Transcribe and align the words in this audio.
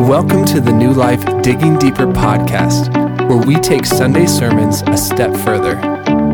Welcome 0.00 0.44
to 0.46 0.60
the 0.60 0.74
New 0.74 0.92
Life 0.92 1.24
Digging 1.40 1.78
Deeper 1.78 2.06
podcast, 2.06 2.92
where 3.30 3.38
we 3.38 3.54
take 3.56 3.86
Sunday 3.86 4.26
sermons 4.26 4.82
a 4.82 4.96
step 4.96 5.34
further, 5.38 5.76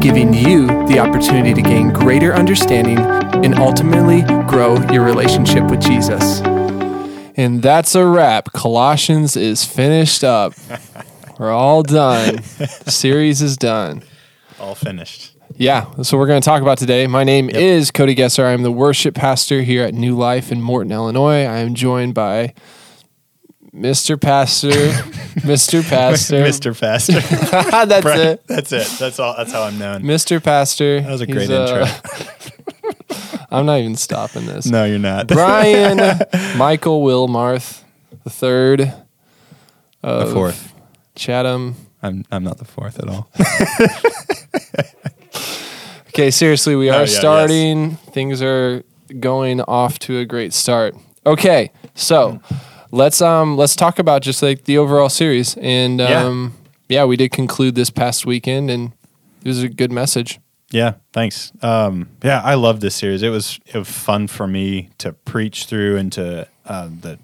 giving 0.01 0.35
you 0.35 0.67
the 0.89 0.99
opportunity 0.99 1.55
to 1.55 1.63
gain 1.63 1.91
greater 1.93 2.35
understanding 2.35 2.99
and 2.99 3.55
ultimately 3.55 4.23
grow 4.49 4.83
your 4.91 5.05
relationship 5.05 5.71
with 5.71 5.81
Jesus. 5.81 6.41
And 7.37 7.63
that's 7.63 7.95
a 7.95 8.05
wrap. 8.05 8.53
Colossians 8.53 9.37
is 9.37 9.65
finished 9.65 10.25
up. 10.25 10.55
We're 11.39 11.53
all 11.53 11.85
done. 11.85 12.39
The 12.59 12.91
series 12.91 13.43
is 13.43 13.57
done. 13.57 14.03
All 14.59 14.75
finished. 14.75 15.37
Yeah, 15.57 15.87
that's 15.97 16.13
what 16.13 16.19
we're 16.19 16.27
going 16.27 16.43
to 16.43 16.45
talk 16.45 16.63
about 16.63 16.79
today. 16.79 17.07
My 17.07 17.23
name 17.23 17.49
is 17.49 17.93
Cody 17.93 18.17
Gesser. 18.17 18.45
I'm 18.45 18.65
the 18.65 18.73
worship 18.73 19.15
pastor 19.15 19.63
here 19.63 19.85
at 19.85 19.95
New 19.95 20.17
Life 20.17 20.51
in 20.51 20.61
Morton, 20.61 20.91
Illinois. 20.91 21.45
I 21.45 21.59
am 21.59 21.75
joined 21.75 22.13
by 22.15 22.55
Mr. 23.75 24.21
Pastor, 24.21 24.69
Mr. 25.41 25.83
Pastor, 25.89 26.37
Mr. 26.45 26.79
Pastor. 26.79 27.13
that's 27.87 28.05
Right. 28.05 28.21
it, 28.21 28.47
That's 28.47 28.71
it. 28.73 28.87
That's 28.99 29.19
all. 29.19 29.35
That's 29.37 29.51
how 29.53 29.63
I'm 29.63 29.79
known. 29.79 30.03
Mr. 30.03 30.43
Pastor. 30.43 31.01
That 31.01 31.11
was 31.11 31.21
a 31.23 31.27
great 31.27 31.51
uh, 31.51 31.87
intro. 31.87 33.17
I'm 33.51 33.65
not 33.67 33.79
even 33.81 33.97
stopping 33.97 34.47
this. 34.47 34.67
No, 34.67 34.85
you're 34.85 34.99
not. 34.99 35.27
Brian 35.29 35.99
Michael 36.57 37.03
Wilmarth, 37.03 37.83
the 38.25 38.31
third, 38.31 38.93
of 40.03 40.29
The 40.29 40.35
fourth. 40.35 40.73
Chatham. 41.15 41.77
I'm 42.03 42.25
I'm 42.31 42.45
not 42.45 42.59
the 42.59 42.65
fourth 42.65 42.99
at 42.99 43.09
all. 43.09 43.31
Okay, 46.09 46.31
seriously, 46.31 46.77
we 46.77 46.91
Oh, 46.91 46.95
are 46.97 47.01
yeah, 47.01 47.07
starting. 47.07 47.97
Things 48.13 48.43
are 48.43 48.83
going 49.19 49.63
off 49.63 49.99
to 50.01 50.19
a 50.19 50.27
great 50.27 50.53
start. 50.53 50.95
Okay, 51.25 51.71
so 51.95 52.41
let's 52.93 53.21
um 53.21 53.57
let's 53.57 53.75
talk 53.75 53.99
about 53.99 54.23
just 54.23 54.43
like 54.43 54.65
the 54.65 54.79
overall 54.79 55.09
series 55.09 55.57
and 55.57 55.99
Yeah. 55.99 56.25
um 56.25 56.55
yeah, 56.89 57.05
we 57.07 57.17
did 57.17 57.33
conclude 57.33 57.75
this 57.75 57.89
past 57.91 58.27
weekend 58.27 58.71
and 58.71 58.93
it 59.43 59.49
was 59.49 59.63
a 59.63 59.69
good 59.69 59.91
message. 59.91 60.39
Yeah, 60.71 60.95
thanks. 61.13 61.51
Um, 61.63 62.09
yeah, 62.23 62.41
I 62.43 62.55
love 62.55 62.81
this 62.81 62.95
series. 62.95 63.23
It 63.23 63.31
was 63.31 63.59
it 63.67 63.77
was 63.79 63.89
fun 63.89 64.27
for 64.29 64.47
me 64.47 64.91
to 64.99 65.13
preach 65.13 65.65
through 65.67 65.97
and 65.97 66.13
to 66.13 66.47
uh, 66.67 66.89
the 67.01 67.19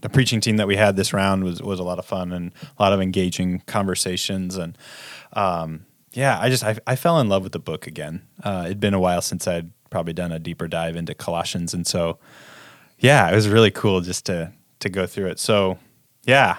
the 0.00 0.08
preaching 0.08 0.40
team 0.40 0.56
that 0.56 0.66
we 0.66 0.76
had 0.76 0.96
this 0.96 1.12
round 1.12 1.44
was 1.44 1.62
was 1.62 1.78
a 1.78 1.84
lot 1.84 1.98
of 1.98 2.04
fun 2.04 2.32
and 2.32 2.52
a 2.78 2.82
lot 2.82 2.92
of 2.92 3.00
engaging 3.00 3.60
conversations 3.66 4.56
and 4.56 4.76
um, 5.34 5.86
yeah, 6.12 6.38
I 6.40 6.48
just 6.50 6.64
I, 6.64 6.76
I 6.86 6.96
fell 6.96 7.18
in 7.20 7.28
love 7.28 7.42
with 7.42 7.52
the 7.52 7.58
book 7.60 7.86
again. 7.86 8.22
Uh, 8.42 8.64
it'd 8.66 8.80
been 8.80 8.94
a 8.94 9.00
while 9.00 9.22
since 9.22 9.46
I'd 9.48 9.70
probably 9.90 10.12
done 10.12 10.30
a 10.32 10.38
deeper 10.38 10.66
dive 10.68 10.94
into 10.96 11.14
Colossians, 11.14 11.72
and 11.74 11.86
so 11.86 12.18
yeah, 12.98 13.30
it 13.30 13.34
was 13.34 13.48
really 13.48 13.70
cool 13.70 14.00
just 14.00 14.26
to 14.26 14.52
to 14.82 14.88
go 14.88 15.06
through 15.06 15.28
it. 15.28 15.38
So 15.38 15.78
yeah, 16.24 16.58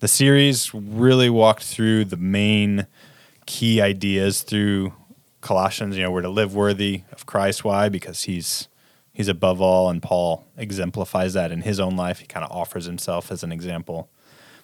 the 0.00 0.08
series 0.08 0.72
really 0.74 1.30
walked 1.30 1.64
through 1.64 2.06
the 2.06 2.16
main 2.16 2.86
key 3.46 3.80
ideas 3.80 4.42
through 4.42 4.92
Colossians. 5.40 5.96
You 5.96 6.04
know, 6.04 6.10
we're 6.10 6.22
to 6.22 6.28
live 6.28 6.54
worthy 6.54 7.02
of 7.12 7.26
Christ. 7.26 7.64
Why? 7.64 7.88
Because 7.88 8.24
he's 8.24 8.68
he's 9.12 9.28
above 9.28 9.60
all, 9.60 9.88
and 9.90 10.02
Paul 10.02 10.46
exemplifies 10.56 11.34
that 11.34 11.52
in 11.52 11.62
his 11.62 11.80
own 11.80 11.96
life. 11.96 12.18
He 12.20 12.26
kind 12.26 12.44
of 12.44 12.50
offers 12.50 12.84
himself 12.84 13.32
as 13.32 13.42
an 13.42 13.52
example, 13.52 14.08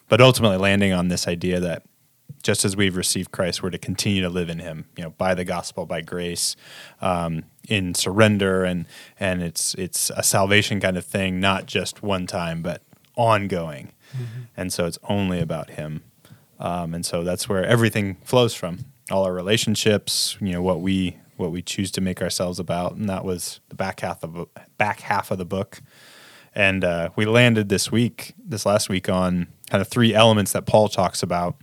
but 0.09 0.21
ultimately 0.21 0.59
landing 0.59 0.93
on 0.93 1.09
this 1.09 1.27
idea 1.27 1.61
that 1.61 1.83
just 2.43 2.65
as 2.65 2.77
we've 2.77 2.97
received 2.97 3.33
Christ, 3.33 3.63
we're 3.63 3.71
to 3.71 3.79
continue 3.79 4.23
to 4.23 4.29
live 4.29 4.49
in 4.49 4.61
Him. 4.61 4.87
You 4.97 5.05
know, 5.05 5.11
by 5.11 5.35
the 5.35 5.45
gospel, 5.45 5.85
by 5.87 6.01
grace, 6.01 6.55
um, 7.01 7.45
in 7.69 7.95
surrender, 7.95 8.65
and 8.65 8.87
and 9.19 9.43
it's 9.43 9.75
it's 9.75 10.11
a 10.11 10.23
salvation 10.23 10.81
kind 10.81 10.97
of 10.97 11.05
thing, 11.05 11.41
not 11.41 11.67
just 11.67 12.03
one 12.03 12.27
time, 12.27 12.63
but 12.63 12.83
ongoing. 13.17 13.93
And 14.57 14.73
so 14.73 14.87
it's 14.87 14.99
only 15.09 15.41
about 15.41 15.71
Him. 15.71 16.03
Um, 16.59 16.95
and 16.95 17.05
so 17.05 17.23
that's 17.25 17.49
where 17.49 17.65
everything 17.65 18.17
flows 18.25 18.55
from. 18.55 18.87
All 19.11 19.25
our 19.25 19.33
relationships, 19.33 20.37
you 20.41 20.53
know, 20.53 20.63
what 20.63 20.81
we 20.81 21.19
what 21.37 21.51
we 21.51 21.63
choose 21.63 21.91
to 21.93 22.01
make 22.01 22.23
ourselves 22.23 22.59
about, 22.59 22.95
and 22.95 23.09
that 23.09 23.25
was 23.25 23.61
the 23.69 23.75
back 23.75 24.01
half 24.01 24.23
of 24.23 24.49
back 24.79 25.01
half 25.01 25.31
of 25.31 25.39
the 25.39 25.45
book. 25.45 25.83
And 26.55 26.85
uh, 26.85 27.11
we 27.17 27.27
landed 27.27 27.69
this 27.69 27.93
week, 27.93 28.33
this 28.39 28.65
last 28.65 28.89
week, 28.89 29.11
on 29.11 29.49
kind 29.69 29.83
of 29.83 29.89
three 29.89 30.15
elements 30.15 30.53
that 30.53 30.65
Paul 30.65 30.89
talks 30.89 31.23
about 31.23 31.57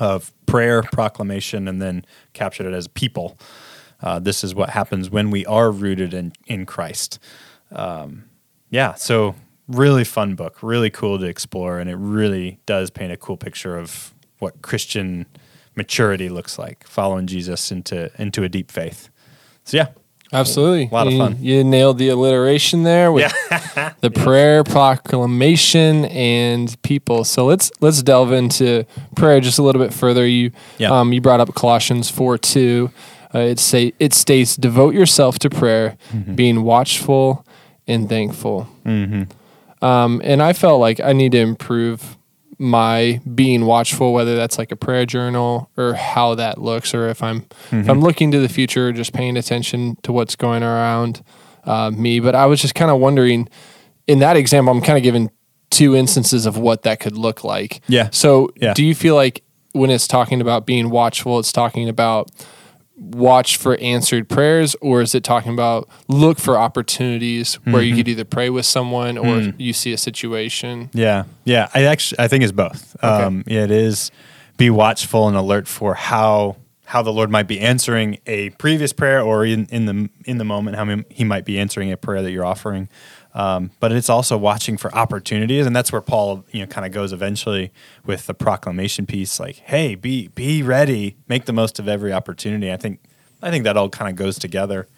of 0.00 0.32
prayer, 0.46 0.82
proclamation, 0.82 1.68
and 1.68 1.80
then 1.80 2.04
captured 2.32 2.66
it 2.66 2.72
as 2.72 2.88
people. 2.88 3.38
Uh, 4.02 4.18
this 4.18 4.42
is 4.42 4.54
what 4.54 4.70
happens 4.70 5.10
when 5.10 5.30
we 5.30 5.46
are 5.46 5.70
rooted 5.70 6.14
in 6.14 6.32
in 6.46 6.66
Christ. 6.66 7.18
Um, 7.70 8.24
yeah, 8.70 8.94
so 8.94 9.34
really 9.68 10.04
fun 10.04 10.34
book, 10.34 10.62
really 10.62 10.90
cool 10.90 11.18
to 11.18 11.26
explore, 11.26 11.78
and 11.78 11.88
it 11.88 11.96
really 11.96 12.58
does 12.66 12.90
paint 12.90 13.12
a 13.12 13.16
cool 13.16 13.36
picture 13.36 13.78
of 13.78 14.14
what 14.38 14.62
Christian 14.62 15.26
maturity 15.76 16.28
looks 16.28 16.58
like, 16.58 16.86
following 16.86 17.26
Jesus 17.26 17.70
into 17.70 18.10
into 18.20 18.42
a 18.42 18.48
deep 18.48 18.70
faith. 18.70 19.10
So 19.64 19.76
yeah, 19.76 19.88
Absolutely. 20.32 20.88
A 20.90 20.94
lot 20.94 21.06
of 21.08 21.14
fun. 21.14 21.36
You 21.40 21.64
nailed 21.64 21.98
the 21.98 22.08
alliteration 22.08 22.82
there 22.84 23.10
with 23.10 23.32
the 24.00 24.10
prayer, 24.10 24.62
proclamation, 24.64 26.04
and 26.06 26.80
people. 26.82 27.24
So 27.24 27.46
let's 27.46 27.70
let's 27.80 28.02
delve 28.02 28.32
into 28.32 28.84
prayer 29.16 29.40
just 29.40 29.58
a 29.58 29.62
little 29.62 29.82
bit 29.82 29.92
further. 29.92 30.26
You 30.26 30.52
Yeah. 30.78 30.92
um, 30.98 31.12
you 31.12 31.20
brought 31.20 31.40
up 31.40 31.54
Colossians 31.54 32.10
four 32.10 32.38
two. 32.38 32.90
Uh, 33.34 33.38
it 33.40 33.58
say 33.58 33.92
it 33.98 34.12
states, 34.14 34.56
"Devote 34.56 34.94
yourself 34.94 35.38
to 35.40 35.50
prayer, 35.50 35.96
Mm-hmm. 36.12 36.34
being 36.34 36.62
watchful 36.62 37.44
and 37.86 38.08
thankful." 38.08 38.68
Mm-hmm. 38.86 39.84
Um, 39.84 40.20
and 40.24 40.42
I 40.42 40.52
felt 40.52 40.80
like 40.80 41.00
I 41.00 41.12
need 41.12 41.32
to 41.32 41.38
improve 41.38 42.16
my 42.60 43.20
being 43.34 43.64
watchful, 43.64 44.12
whether 44.12 44.36
that's 44.36 44.58
like 44.58 44.70
a 44.70 44.76
prayer 44.76 45.06
journal 45.06 45.70
or 45.78 45.94
how 45.94 46.34
that 46.34 46.58
looks, 46.58 46.92
or 46.92 47.08
if 47.08 47.22
I'm 47.22 47.46
if 47.72 47.88
I'm 47.88 48.00
looking 48.02 48.30
to 48.32 48.38
the 48.38 48.50
future, 48.50 48.92
just 48.92 49.14
paying 49.14 49.38
attention 49.38 49.96
to 50.02 50.12
what's 50.12 50.36
going 50.36 50.62
around 50.62 51.22
uh, 51.64 51.90
me. 51.90 52.20
But 52.20 52.34
I 52.34 52.44
was 52.44 52.60
just 52.60 52.74
kind 52.74 52.90
of 52.90 53.00
wondering, 53.00 53.48
in 54.06 54.18
that 54.18 54.36
example, 54.36 54.72
I'm 54.74 54.82
kind 54.82 54.98
of 54.98 55.02
giving 55.02 55.30
two 55.70 55.96
instances 55.96 56.44
of 56.44 56.58
what 56.58 56.82
that 56.82 57.00
could 57.00 57.16
look 57.16 57.42
like. 57.44 57.80
Yeah. 57.88 58.10
So, 58.12 58.50
Yeah. 58.60 58.74
do 58.74 58.84
you 58.84 58.94
feel 58.94 59.14
like 59.14 59.42
when 59.72 59.88
it's 59.88 60.06
talking 60.06 60.40
about 60.42 60.66
being 60.66 60.90
watchful, 60.90 61.38
it's 61.38 61.52
talking 61.52 61.88
about 61.88 62.30
watch 63.00 63.56
for 63.56 63.76
answered 63.78 64.28
prayers, 64.28 64.76
or 64.80 65.00
is 65.00 65.14
it 65.14 65.24
talking 65.24 65.52
about 65.52 65.88
look 66.06 66.38
for 66.38 66.56
opportunities 66.58 67.54
where 67.64 67.82
you 67.82 67.96
could 67.96 68.06
either 68.08 68.24
pray 68.24 68.50
with 68.50 68.66
someone 68.66 69.16
or 69.18 69.52
you 69.58 69.72
see 69.72 69.92
a 69.92 69.98
situation? 69.98 70.90
Yeah, 70.92 71.24
yeah. 71.44 71.68
I 71.74 71.84
actually 71.84 72.18
I 72.20 72.28
think 72.28 72.44
it's 72.44 72.52
both. 72.52 72.94
Okay. 73.02 73.06
Um, 73.06 73.44
yeah, 73.46 73.64
it 73.64 73.70
is 73.70 74.10
be 74.56 74.70
watchful 74.70 75.26
and 75.26 75.36
alert 75.36 75.66
for 75.66 75.94
how 75.94 76.56
how 76.84 77.02
the 77.02 77.12
Lord 77.12 77.30
might 77.30 77.46
be 77.46 77.60
answering 77.60 78.18
a 78.26 78.50
previous 78.50 78.92
prayer, 78.92 79.22
or 79.22 79.44
in, 79.44 79.66
in 79.66 79.86
the 79.86 80.10
in 80.24 80.38
the 80.38 80.44
moment 80.44 80.76
how 80.76 81.02
He 81.08 81.24
might 81.24 81.44
be 81.44 81.58
answering 81.58 81.90
a 81.92 81.96
prayer 81.96 82.20
that 82.20 82.30
you're 82.30 82.44
offering. 82.44 82.88
Um, 83.32 83.70
but 83.78 83.92
it's 83.92 84.10
also 84.10 84.36
watching 84.36 84.76
for 84.76 84.92
opportunities, 84.94 85.66
and 85.66 85.74
that's 85.74 85.92
where 85.92 86.00
Paul 86.00 86.44
you 86.50 86.60
know 86.60 86.66
kind 86.66 86.86
of 86.86 86.92
goes 86.92 87.12
eventually 87.12 87.72
with 88.04 88.26
the 88.26 88.34
proclamation 88.34 89.06
piece. 89.06 89.38
Like, 89.38 89.56
hey, 89.56 89.94
be 89.94 90.28
be 90.28 90.62
ready, 90.62 91.16
make 91.28 91.44
the 91.44 91.52
most 91.52 91.78
of 91.78 91.88
every 91.88 92.12
opportunity. 92.12 92.72
I 92.72 92.76
think 92.76 93.00
I 93.42 93.50
think 93.50 93.64
that 93.64 93.76
all 93.76 93.88
kind 93.88 94.10
of 94.10 94.16
goes 94.16 94.38
together, 94.38 94.88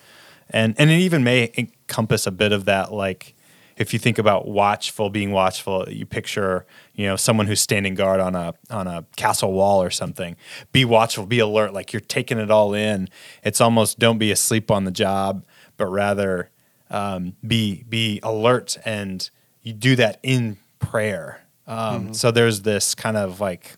and 0.50 0.75
and 0.78 0.91
it 0.91 0.98
even 0.98 1.22
may 1.22 1.53
encompass 1.56 2.26
a 2.26 2.31
bit 2.31 2.53
of 2.53 2.65
that 2.65 2.93
like 2.93 3.34
if 3.76 3.93
you 3.93 3.98
think 3.98 4.19
about 4.19 4.47
watchful 4.47 5.10
being 5.10 5.32
watchful 5.32 5.88
you 5.88 6.06
picture 6.06 6.66
you 6.94 7.06
know 7.06 7.16
someone 7.16 7.47
who's 7.47 7.60
standing 7.60 7.94
guard 7.94 8.20
on 8.20 8.34
a 8.34 8.54
on 8.70 8.87
a 8.87 9.04
castle 9.16 9.53
wall 9.53 9.82
or 9.82 9.91
something 9.91 10.37
be 10.72 10.84
watchful 10.84 11.26
be 11.26 11.38
alert 11.38 11.72
like 11.72 11.93
you're 11.93 12.00
taking 12.00 12.38
it 12.38 12.50
all 12.50 12.75
in 12.75 13.09
it's 13.43 13.60
almost 13.60 13.99
don't 13.99 14.19
be 14.19 14.31
asleep 14.31 14.70
on 14.70 14.84
the 14.84 14.91
job 14.91 15.44
but 15.76 15.87
rather 15.87 16.50
um, 16.92 17.34
be 17.44 17.84
be 17.88 18.20
alert 18.22 18.78
and 18.84 19.28
you 19.62 19.72
do 19.72 19.97
that 19.97 20.20
in 20.22 20.58
prayer. 20.78 21.43
Um, 21.67 22.12
so 22.12 22.31
there's 22.31 22.62
this 22.62 22.94
kind 22.94 23.17
of 23.17 23.40
like 23.40 23.76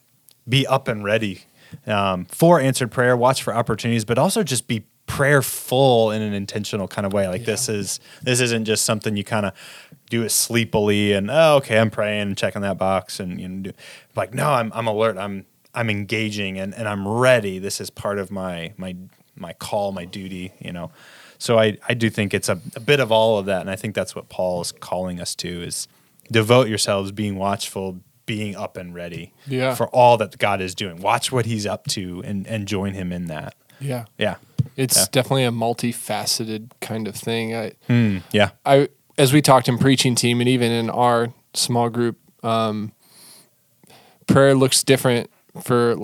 be 0.48 0.66
up 0.66 0.88
and 0.88 1.04
ready 1.04 1.44
um, 1.86 2.24
for 2.26 2.60
answered 2.60 2.90
prayer 2.90 3.16
watch 3.16 3.42
for 3.42 3.54
opportunities 3.54 4.04
but 4.04 4.18
also 4.18 4.42
just 4.42 4.66
be 4.66 4.84
prayerful 5.06 6.10
in 6.10 6.22
an 6.22 6.32
intentional 6.32 6.88
kind 6.88 7.06
of 7.06 7.12
way. 7.12 7.28
Like 7.28 7.44
this 7.44 7.68
is 7.68 8.00
this 8.22 8.40
isn't 8.40 8.64
just 8.64 8.84
something 8.84 9.16
you 9.16 9.24
kind 9.24 9.46
of 9.46 9.52
do 10.10 10.22
it 10.22 10.30
sleepily 10.30 11.12
and 11.12 11.30
oh 11.30 11.56
okay 11.56 11.78
i'm 11.78 11.90
praying 11.90 12.20
and 12.22 12.36
checking 12.36 12.62
that 12.62 12.76
box 12.76 13.20
and 13.20 13.40
you 13.40 13.48
know 13.48 13.62
do, 13.62 13.72
like 14.14 14.34
no 14.34 14.50
i'm, 14.50 14.70
I'm 14.74 14.86
alert. 14.86 15.16
I'm 15.16 15.46
i'm 15.74 15.88
engaging 15.88 16.58
and, 16.58 16.74
and 16.74 16.88
i'm 16.88 17.06
ready. 17.06 17.58
This 17.58 17.80
is 17.80 17.90
part 17.90 18.18
of 18.18 18.30
my 18.30 18.72
my 18.76 18.96
my 19.36 19.52
call 19.54 19.92
my 19.92 20.04
duty 20.04 20.52
you 20.58 20.72
know 20.72 20.90
so 21.44 21.58
i 21.58 21.66
i 21.88 21.94
do 21.94 22.08
think 22.10 22.32
it's 22.34 22.48
a, 22.48 22.58
a 22.76 22.80
bit 22.80 23.00
of 23.00 23.10
all 23.12 23.38
of 23.38 23.46
that 23.46 23.60
and 23.60 23.70
i 23.70 23.76
think 23.76 23.94
that's 23.94 24.14
what 24.16 24.28
paul 24.28 24.60
is 24.62 24.72
calling 24.72 25.20
us 25.20 25.34
to 25.34 25.48
is 25.68 25.88
devote 26.30 26.68
yourselves 26.68 27.12
being 27.12 27.36
watchful 27.36 27.98
being 28.26 28.56
up 28.56 28.76
and 28.78 28.94
ready 28.94 29.32
Yeah. 29.46 29.74
for 29.74 29.86
all 29.88 30.16
that 30.18 30.38
god 30.38 30.60
is 30.60 30.74
doing 30.74 31.00
watch 31.02 31.30
what 31.30 31.44
he's 31.46 31.66
up 31.66 31.86
to 31.88 32.22
and 32.24 32.46
and 32.46 32.66
join 32.66 32.94
him 32.94 33.12
in 33.12 33.26
that 33.26 33.54
Yeah. 33.80 34.04
yeah 34.18 34.36
It's 34.76 34.96
Yeah. 34.96 35.06
definitely 35.12 35.44
a 35.44 35.50
multifaceted 35.52 36.70
kind 36.80 37.06
of 37.08 37.14
thing. 37.26 37.54
I, 37.54 37.72
Mm, 37.88 38.22
yeah 38.32 38.50
I, 38.64 38.88
as 39.18 39.32
we 39.34 39.40
talked 39.42 39.68
in 39.68 39.76
preaching 39.78 40.14
team 40.14 40.40
and 40.40 40.48
even 40.48 40.72
in 40.72 40.88
our 40.90 41.32
small 41.52 41.90
group 41.90 42.16
Um, 42.42 42.92
prayer 44.26 44.54
looks 44.54 44.82
different 44.82 45.30
for 45.62 45.96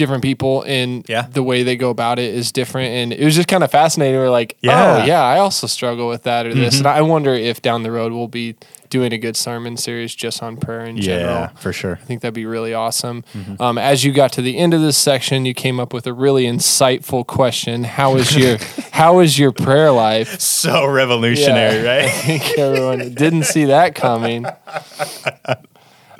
different 0.00 0.22
people, 0.24 0.62
and 0.66 1.04
Yeah. 1.08 1.26
the 1.32 1.42
way 1.44 1.62
they 1.62 1.76
go 1.76 1.90
about 1.90 2.18
it 2.18 2.34
is 2.34 2.50
different. 2.50 2.88
And 2.92 3.12
it 3.12 3.24
was 3.24 3.36
just 3.36 3.46
kind 3.46 3.62
of 3.62 3.70
fascinating. 3.70 4.18
We're 4.18 4.30
like, 4.30 4.56
Yeah. 4.60 4.72
Mm-hmm. 4.72 5.02
oh 5.02 5.04
yeah, 5.06 5.22
I 5.22 5.38
also 5.38 5.68
struggle 5.68 6.08
with 6.08 6.24
that 6.24 6.46
or 6.46 6.54
this, 6.54 6.78
and 6.78 6.88
I 6.88 7.02
wonder 7.02 7.32
if 7.34 7.62
down 7.62 7.84
the 7.84 7.92
road 7.92 8.12
we'll 8.12 8.26
be 8.28 8.56
doing 8.88 9.12
a 9.12 9.18
good 9.18 9.36
sermon 9.36 9.76
series 9.76 10.12
just 10.16 10.42
on 10.42 10.56
prayer 10.56 10.84
in 10.84 11.00
general. 11.00 11.30
Yeah, 11.42 11.46
for 11.50 11.72
sure. 11.72 12.00
I 12.02 12.04
think 12.04 12.22
that'd 12.22 12.34
be 12.34 12.44
really 12.44 12.74
awesome. 12.74 13.22
Mm-hmm. 13.36 13.62
Um, 13.62 13.78
as 13.78 14.02
you 14.02 14.10
got 14.12 14.32
to 14.32 14.42
the 14.42 14.58
end 14.58 14.74
of 14.74 14.80
this 14.80 14.96
section, 14.96 15.44
you 15.46 15.54
came 15.54 15.78
up 15.78 15.92
with 15.92 16.08
a 16.08 16.12
really 16.12 16.44
insightful 16.44 17.24
question. 17.24 17.84
How 17.84 18.16
is 18.16 18.34
your 18.36 18.58
How 18.90 19.20
is 19.20 19.38
your 19.38 19.52
prayer 19.52 19.92
life? 19.92 20.40
So 20.40 20.86
revolutionary, 20.86 21.84
Yeah. 21.84 21.92
I 21.92 21.98
right? 22.00 22.10
think 22.42 22.58
everyone 22.58 23.14
didn't 23.14 23.44
see 23.44 23.66
that 23.66 23.94
coming. 23.94 24.44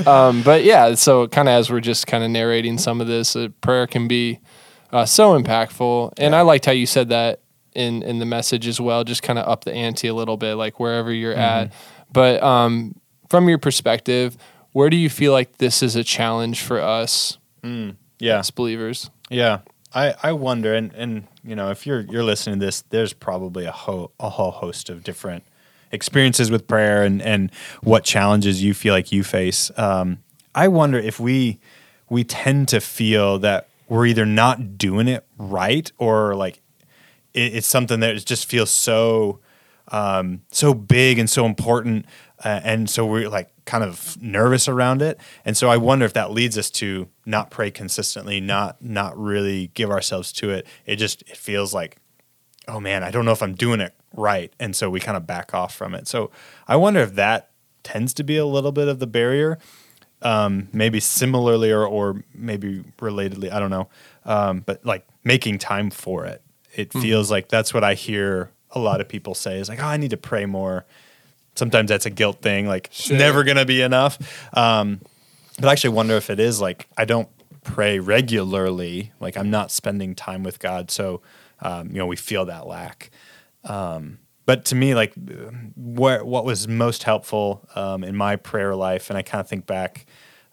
Um, 0.06 0.42
but 0.42 0.64
yeah, 0.64 0.94
so 0.94 1.28
kind 1.28 1.48
of 1.48 1.52
as 1.52 1.70
we're 1.70 1.80
just 1.80 2.06
kind 2.06 2.24
of 2.24 2.30
narrating 2.30 2.78
some 2.78 3.00
of 3.00 3.06
this, 3.06 3.36
uh, 3.36 3.48
prayer 3.60 3.86
can 3.86 4.08
be 4.08 4.40
uh, 4.92 5.04
so 5.04 5.38
impactful. 5.40 6.12
And 6.18 6.34
I 6.34 6.40
liked 6.42 6.66
how 6.66 6.72
you 6.72 6.86
said 6.86 7.08
that 7.10 7.40
in 7.74 8.02
in 8.02 8.18
the 8.18 8.26
message 8.26 8.66
as 8.66 8.80
well. 8.80 9.04
Just 9.04 9.22
kind 9.22 9.38
of 9.38 9.48
up 9.48 9.64
the 9.64 9.72
ante 9.72 10.08
a 10.08 10.14
little 10.14 10.36
bit, 10.36 10.54
like 10.54 10.80
wherever 10.80 11.12
you're 11.12 11.34
at. 11.34 11.72
But 12.12 12.42
um, 12.42 12.96
from 13.28 13.48
your 13.48 13.58
perspective, 13.58 14.36
where 14.72 14.90
do 14.90 14.96
you 14.96 15.08
feel 15.10 15.32
like 15.32 15.58
this 15.58 15.82
is 15.82 15.94
a 15.96 16.02
challenge 16.04 16.60
for 16.62 16.80
us 16.80 17.38
Yeah. 17.62 18.38
as 18.40 18.50
believers? 18.50 19.10
Yeah, 19.28 19.58
I, 19.94 20.14
I 20.22 20.32
wonder, 20.32 20.74
and, 20.74 20.92
and 20.94 21.26
you 21.44 21.54
know, 21.54 21.70
if 21.70 21.86
you're 21.86 22.00
you're 22.00 22.24
listening 22.24 22.58
to 22.58 22.66
this, 22.66 22.82
there's 22.90 23.12
probably 23.12 23.64
a 23.64 23.72
whole 23.72 24.10
a 24.18 24.28
whole 24.30 24.50
host 24.50 24.90
of 24.90 25.04
different 25.04 25.44
experiences 25.92 26.50
with 26.50 26.66
prayer 26.66 27.02
and 27.02 27.20
and 27.22 27.50
what 27.82 28.04
challenges 28.04 28.62
you 28.62 28.74
feel 28.74 28.94
like 28.94 29.12
you 29.12 29.22
face. 29.22 29.70
Um, 29.76 30.18
I 30.54 30.68
wonder 30.68 30.98
if 30.98 31.20
we 31.20 31.58
we 32.08 32.24
tend 32.24 32.68
to 32.68 32.80
feel 32.80 33.38
that 33.40 33.68
we're 33.88 34.06
either 34.06 34.26
not 34.26 34.78
doing 34.78 35.08
it 35.08 35.24
right 35.38 35.90
or 35.98 36.34
like 36.34 36.60
it, 37.34 37.54
it's 37.54 37.66
something 37.66 38.00
that 38.00 38.24
just 38.24 38.46
feels 38.46 38.70
so 38.70 39.40
um, 39.92 40.42
so 40.52 40.72
big 40.72 41.18
and 41.18 41.28
so 41.28 41.44
important, 41.46 42.06
uh, 42.44 42.60
and 42.62 42.88
so 42.88 43.04
we're 43.04 43.28
like 43.28 43.50
kind 43.64 43.82
of 43.82 44.20
nervous 44.22 44.68
around 44.68 45.02
it. 45.02 45.18
And 45.44 45.56
so 45.56 45.68
I 45.68 45.76
wonder 45.76 46.04
if 46.04 46.12
that 46.12 46.30
leads 46.30 46.56
us 46.56 46.70
to 46.72 47.08
not 47.26 47.50
pray 47.50 47.70
consistently, 47.70 48.40
not 48.40 48.80
not 48.80 49.18
really 49.18 49.68
give 49.74 49.90
ourselves 49.90 50.32
to 50.34 50.50
it. 50.50 50.66
It 50.86 50.96
just 50.96 51.22
it 51.22 51.36
feels 51.36 51.74
like, 51.74 51.96
oh 52.68 52.80
man, 52.80 53.02
I 53.02 53.10
don't 53.10 53.24
know 53.24 53.32
if 53.32 53.42
I'm 53.42 53.54
doing 53.54 53.80
it 53.80 53.94
right, 54.14 54.52
and 54.58 54.74
so 54.74 54.90
we 54.90 55.00
kind 55.00 55.16
of 55.16 55.26
back 55.26 55.54
off 55.54 55.74
from 55.74 55.94
it. 55.94 56.08
So 56.08 56.30
I 56.66 56.76
wonder 56.76 57.00
if 57.00 57.14
that 57.14 57.50
tends 57.82 58.12
to 58.14 58.24
be 58.24 58.36
a 58.36 58.46
little 58.46 58.72
bit 58.72 58.88
of 58.88 58.98
the 58.98 59.06
barrier. 59.06 59.58
Um, 60.22 60.68
maybe 60.72 61.00
similarly 61.00 61.70
or, 61.70 61.86
or 61.86 62.22
maybe 62.34 62.84
relatedly, 62.98 63.50
I 63.50 63.58
don't 63.58 63.70
know. 63.70 63.88
Um, 64.26 64.60
but 64.60 64.84
like 64.84 65.06
making 65.24 65.56
time 65.58 65.88
for 65.88 66.26
it, 66.26 66.42
it 66.74 66.92
feels 66.92 67.30
like 67.30 67.48
that's 67.48 67.72
what 67.72 67.84
I 67.84 67.94
hear 67.94 68.50
a 68.72 68.78
lot 68.78 69.00
of 69.00 69.08
people 69.08 69.34
say 69.34 69.58
is 69.58 69.68
like, 69.68 69.82
oh, 69.82 69.86
I 69.86 69.96
need 69.96 70.10
to 70.10 70.18
pray 70.18 70.44
more. 70.46 70.84
Sometimes 71.54 71.88
that's 71.88 72.06
a 72.06 72.10
guilt 72.10 72.42
thing, 72.42 72.66
like 72.66 72.88
it's 72.88 73.10
never 73.10 73.44
gonna 73.44 73.64
be 73.64 73.80
enough. 73.82 74.18
Um, 74.56 75.00
but 75.58 75.68
I 75.68 75.72
actually 75.72 75.90
wonder 75.90 76.14
if 76.16 76.30
it 76.30 76.38
is 76.38 76.60
like 76.60 76.86
I 76.96 77.04
don't 77.04 77.28
pray 77.64 77.98
regularly, 77.98 79.12
like 79.20 79.36
I'm 79.36 79.50
not 79.50 79.70
spending 79.70 80.14
time 80.14 80.42
with 80.42 80.58
God, 80.58 80.90
so 80.90 81.22
um, 81.60 81.88
you 81.88 81.96
know 81.98 82.06
we 82.06 82.16
feel 82.16 82.44
that 82.46 82.66
lack. 82.66 83.10
Um, 83.64 84.18
but 84.46 84.64
to 84.66 84.74
me, 84.74 84.94
like 84.94 85.14
what 85.74 86.26
what 86.26 86.44
was 86.44 86.66
most 86.66 87.04
helpful 87.04 87.68
um, 87.74 88.02
in 88.02 88.16
my 88.16 88.36
prayer 88.36 88.74
life, 88.74 89.10
and 89.10 89.16
I 89.16 89.22
kind 89.22 89.40
of 89.40 89.48
think 89.48 89.66
back, 89.66 90.06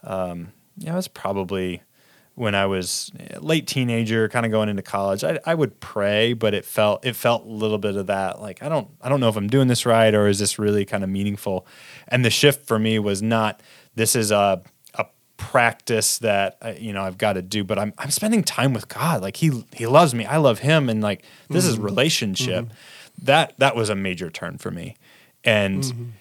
um, 0.04 0.51
yeah, 0.77 0.94
it 0.94 0.95
was 0.95 1.07
probably 1.07 1.81
when 2.38 2.54
I 2.54 2.68
was 2.68 3.12
a 3.31 3.39
late 3.39 3.65
teenager, 3.65 4.30
kind 4.30 4.45
of 4.45 4.51
going 4.51 4.69
into 4.69 4.83
college. 4.83 5.24
I, 5.24 5.39
I 5.44 5.56
would 5.56 5.80
pray, 5.80 6.33
but 6.33 6.54
it 6.54 6.65
felt 6.65 7.04
it 7.04 7.15
felt 7.15 7.45
a 7.45 7.50
little 7.50 7.80
bit 7.80 7.95
of 7.95 8.06
that, 8.07 8.39
like 8.39 8.62
I 8.62 8.69
don't 8.69 8.88
I 9.01 9.09
don't 9.09 9.19
know 9.19 9.30
if 9.30 9.36
I'm 9.36 9.48
doing 9.48 9.68
this 9.68 9.88
right 9.88 10.13
or 10.13 10.27
is 10.27 10.38
this 10.38 10.59
really 10.59 10.86
kind 10.86 11.04
of 11.04 11.09
meaningful. 11.09 11.65
And 12.07 12.24
the 12.24 12.30
shift 12.30 12.68
for 12.68 12.77
me 12.77 13.00
was 13.00 13.24
not 13.24 13.62
this 13.95 14.15
is 14.15 14.30
a 14.30 14.62
a 14.94 15.06
practice 15.38 16.19
that 16.19 16.57
uh, 16.62 16.74
you 16.77 16.94
know 16.94 17.01
I've 17.01 17.18
got 17.18 17.33
to 17.33 17.42
do, 17.42 17.63
but 17.63 17.80
I'm 17.80 17.92
I'm 17.98 18.12
spending 18.12 18.44
time 18.44 18.74
with 18.74 18.88
God. 18.88 19.24
Like 19.24 19.38
he 19.38 19.65
he 19.74 19.88
loves 19.88 20.13
me, 20.13 20.24
I 20.25 20.38
love 20.38 20.59
him, 20.59 20.89
and 20.89 21.01
like 21.01 21.24
this 21.50 21.65
is 21.65 21.80
relationship. 21.80 22.68
That 23.22 23.54
that 23.58 23.75
was 23.75 23.90
a 23.90 23.96
major 23.96 24.30
turn 24.30 24.58
for 24.58 24.72
me. 24.72 24.96
And 25.44 26.14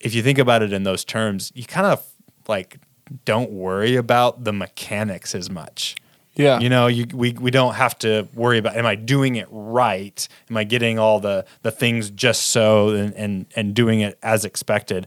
if 0.00 0.14
you 0.14 0.22
think 0.22 0.38
about 0.38 0.62
it 0.62 0.72
in 0.72 0.82
those 0.84 1.04
terms, 1.04 1.52
you 1.54 1.64
kind 1.64 1.86
of 1.86 2.04
like 2.48 2.78
don't 3.24 3.50
worry 3.50 3.96
about 3.96 4.44
the 4.44 4.52
mechanics 4.52 5.34
as 5.34 5.50
much. 5.50 5.96
Yeah. 6.34 6.58
You 6.58 6.68
know, 6.68 6.88
you, 6.88 7.06
we 7.14 7.32
we 7.32 7.50
don't 7.50 7.74
have 7.74 7.96
to 8.00 8.28
worry 8.34 8.58
about 8.58 8.76
am 8.76 8.86
I 8.86 8.96
doing 8.96 9.36
it 9.36 9.46
right? 9.50 10.26
Am 10.50 10.56
I 10.56 10.64
getting 10.64 10.98
all 10.98 11.20
the 11.20 11.44
the 11.62 11.70
things 11.70 12.10
just 12.10 12.46
so 12.46 12.90
and 12.90 13.14
and, 13.14 13.46
and 13.54 13.74
doing 13.74 14.00
it 14.00 14.18
as 14.22 14.44
expected? 14.44 15.06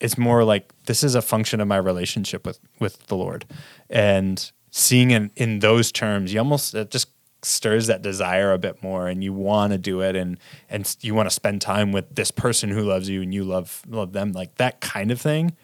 It's 0.00 0.18
more 0.18 0.44
like 0.44 0.72
this 0.86 1.04
is 1.04 1.14
a 1.14 1.22
function 1.22 1.60
of 1.60 1.68
my 1.68 1.76
relationship 1.76 2.46
with 2.46 2.58
with 2.80 3.06
the 3.06 3.16
Lord, 3.16 3.44
and 3.88 4.50
seeing 4.70 5.10
it 5.10 5.30
in 5.36 5.60
those 5.60 5.92
terms, 5.92 6.32
you 6.32 6.38
almost 6.38 6.74
just 6.90 7.08
stirs 7.42 7.86
that 7.86 8.02
desire 8.02 8.52
a 8.52 8.58
bit 8.58 8.82
more, 8.82 9.08
and 9.08 9.22
you 9.24 9.32
want 9.32 9.72
to 9.72 9.78
do 9.78 10.00
it, 10.02 10.16
and 10.16 10.38
and 10.68 10.96
you 11.00 11.14
want 11.14 11.28
to 11.28 11.34
spend 11.34 11.60
time 11.60 11.92
with 11.92 12.14
this 12.14 12.30
person 12.30 12.70
who 12.70 12.82
loves 12.82 13.08
you, 13.08 13.22
and 13.22 13.32
you 13.32 13.44
love 13.44 13.82
love 13.88 14.12
them, 14.12 14.32
like 14.32 14.56
that 14.56 14.80
kind 14.80 15.10
of 15.10 15.20
thing. 15.20 15.56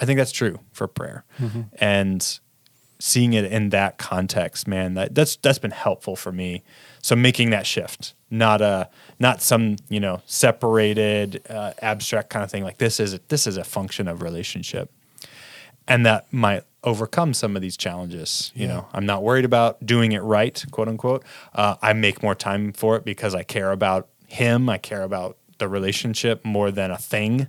I 0.00 0.04
think 0.04 0.18
that's 0.18 0.32
true 0.32 0.60
for 0.72 0.86
prayer, 0.86 1.24
and 1.74 2.38
seeing 3.00 3.32
it 3.32 3.44
in 3.44 3.68
that 3.70 3.98
context, 3.98 4.66
man, 4.66 4.94
that 4.94 5.14
that's 5.14 5.36
that's 5.36 5.58
been 5.58 5.70
helpful 5.70 6.16
for 6.16 6.32
me. 6.32 6.62
So 7.00 7.14
making 7.14 7.50
that 7.50 7.66
shift, 7.66 8.14
not 8.30 8.60
a 8.60 8.88
not 9.18 9.40
some 9.40 9.76
you 9.88 10.00
know 10.00 10.22
separated 10.26 11.42
uh, 11.48 11.72
abstract 11.80 12.30
kind 12.30 12.44
of 12.44 12.50
thing. 12.50 12.64
Like 12.64 12.78
this 12.78 13.00
is 13.00 13.18
this 13.28 13.46
is 13.46 13.56
a 13.56 13.64
function 13.64 14.08
of 14.08 14.22
relationship, 14.22 14.90
and 15.88 16.06
that 16.06 16.32
might 16.32 16.62
overcome 16.84 17.34
some 17.34 17.56
of 17.56 17.62
these 17.62 17.76
challenges. 17.76 18.52
You 18.54 18.66
Yeah. 18.66 18.72
know, 18.74 18.88
I'm 18.92 19.04
not 19.06 19.22
worried 19.24 19.44
about 19.44 19.84
doing 19.84 20.12
it 20.12 20.20
right, 20.22 20.64
quote 20.70 20.86
unquote. 20.88 21.24
Uh, 21.54 21.74
I 21.82 21.92
make 21.94 22.22
more 22.22 22.34
time 22.36 22.72
for 22.72 22.96
it 22.96 23.04
because 23.04 23.34
I 23.34 23.42
care 23.42 23.72
about 23.72 24.08
him. 24.28 24.68
I 24.68 24.78
care 24.78 25.02
about 25.02 25.36
the 25.58 25.66
relationship 25.66 26.44
more 26.44 26.70
than 26.70 26.90
a 26.92 26.96
thing 26.98 27.48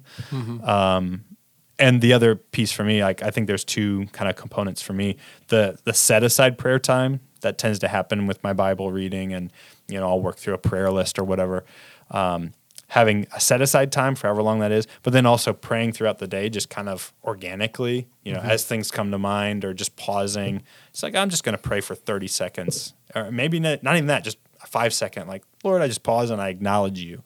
and 1.82 2.02
the 2.02 2.12
other 2.14 2.36
piece 2.36 2.72
for 2.72 2.84
me, 2.84 3.02
like 3.04 3.24
I 3.24 3.30
think 3.32 3.48
there's 3.48 3.64
two 3.64 4.08
kind 4.12 4.30
of 4.30 4.36
components 4.36 4.82
for 4.82 4.94
me. 4.94 5.16
The 5.48 5.78
the 5.84 5.94
set 5.94 6.24
aside 6.24 6.58
prayer 6.58 6.80
time 6.80 7.22
that 7.42 7.58
tends 7.58 7.80
to 7.80 7.88
happen 7.88 8.28
with 8.28 8.44
my 8.44 8.52
Bible 8.54 8.92
reading, 8.92 9.32
and 9.34 9.52
you 9.88 10.00
know 10.00 10.08
I'll 10.10 10.22
work 10.22 10.38
through 10.38 10.56
a 10.56 10.58
prayer 10.58 10.92
list 10.92 11.18
or 11.20 11.24
whatever. 11.24 11.64
Um, 12.12 12.54
having 12.90 13.28
a 13.36 13.40
set 13.40 13.62
aside 13.62 13.92
time 13.92 14.16
for 14.16 14.28
however 14.28 14.44
long 14.44 14.60
that 14.60 14.72
is, 14.72 14.88
but 15.04 15.14
then 15.14 15.26
also 15.26 15.54
praying 15.54 15.94
throughout 15.94 16.20
the 16.20 16.28
day, 16.28 16.50
just 16.50 16.70
kind 16.70 16.90
of 16.90 17.14
organically, 17.24 18.08
you 18.24 18.34
know, 18.34 18.40
mm-hmm. 18.40 18.50
as 18.50 18.66
things 18.66 18.92
come 18.92 19.12
to 19.12 19.18
mind, 19.18 19.64
or 19.64 19.74
just 19.74 19.96
pausing. 19.96 20.62
It's 20.90 21.04
like 21.04 21.16
I'm 21.16 21.30
just 21.30 21.44
going 21.44 21.56
to 21.56 21.62
pray 21.62 21.82
for 21.82 21.96
30 21.96 22.28
seconds, 22.28 22.94
or 23.16 23.32
maybe 23.32 23.60
not, 23.60 23.84
not 23.84 23.96
even 23.96 24.08
that, 24.08 24.24
just 24.24 24.38
a 24.62 24.68
five 24.68 24.94
second. 24.94 25.28
Like 25.28 25.44
Lord, 25.64 25.82
I 25.82 25.88
just 25.88 26.04
pause 26.04 26.30
and 26.30 26.42
I 26.42 26.50
acknowledge 26.50 27.00
you 27.00 27.24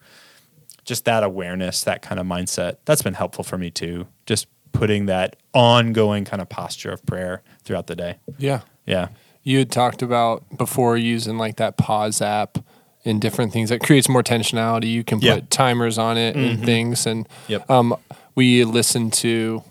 just 0.85 1.05
that 1.05 1.23
awareness, 1.23 1.83
that 1.83 2.01
kind 2.01 2.19
of 2.19 2.27
mindset, 2.27 2.77
that's 2.85 3.01
been 3.01 3.13
helpful 3.13 3.43
for 3.43 3.57
me 3.57 3.71
too. 3.71 4.07
Just 4.25 4.47
putting 4.71 5.05
that 5.05 5.35
ongoing 5.53 6.25
kind 6.25 6.41
of 6.41 6.49
posture 6.49 6.91
of 6.91 7.05
prayer 7.05 7.41
throughout 7.63 7.87
the 7.87 7.95
day. 7.95 8.17
Yeah. 8.37 8.61
Yeah. 8.85 9.09
You 9.43 9.59
had 9.59 9.71
talked 9.71 10.01
about 10.01 10.57
before 10.57 10.97
using 10.97 11.37
like 11.37 11.57
that 11.57 11.77
pause 11.77 12.21
app 12.21 12.57
and 13.05 13.19
different 13.21 13.51
things 13.51 13.69
that 13.69 13.81
creates 13.81 14.07
more 14.09 14.23
tensionality. 14.23 14.89
You 14.91 15.03
can 15.03 15.19
put 15.19 15.25
Yeah. 15.25 15.35
Mm-hmm. 15.37 15.45
timers 15.47 15.97
on 15.97 16.17
it 16.17 16.35
and 16.35 16.63
things. 16.63 17.05
And 17.05 17.27
Yep. 17.47 17.69
um, 17.69 17.95
we 18.35 18.63
listened 18.63 19.13
to, 19.13 19.63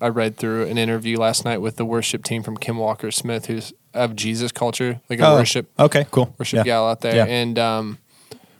I 0.00 0.08
read 0.08 0.36
through 0.36 0.66
an 0.66 0.76
interview 0.78 1.16
last 1.18 1.44
night 1.44 1.58
with 1.60 1.76
the 1.76 1.84
worship 1.84 2.24
team 2.24 2.42
from 2.42 2.56
Kim 2.56 2.78
Walker 2.78 3.10
Smith, 3.10 3.46
who's 3.46 3.72
of 3.94 4.14
Jesus 4.16 4.52
culture, 4.52 5.00
like 5.10 5.18
a 5.20 5.26
Oh, 5.26 5.34
worship 5.34 5.68
Okay, 5.78 6.06
cool. 6.10 6.34
worship 6.38 6.58
yeah. 6.58 6.62
gal 6.64 6.88
out 6.88 7.00
there, 7.00 7.14
Yeah. 7.16 7.24
and 7.26 7.58
um, 7.58 7.98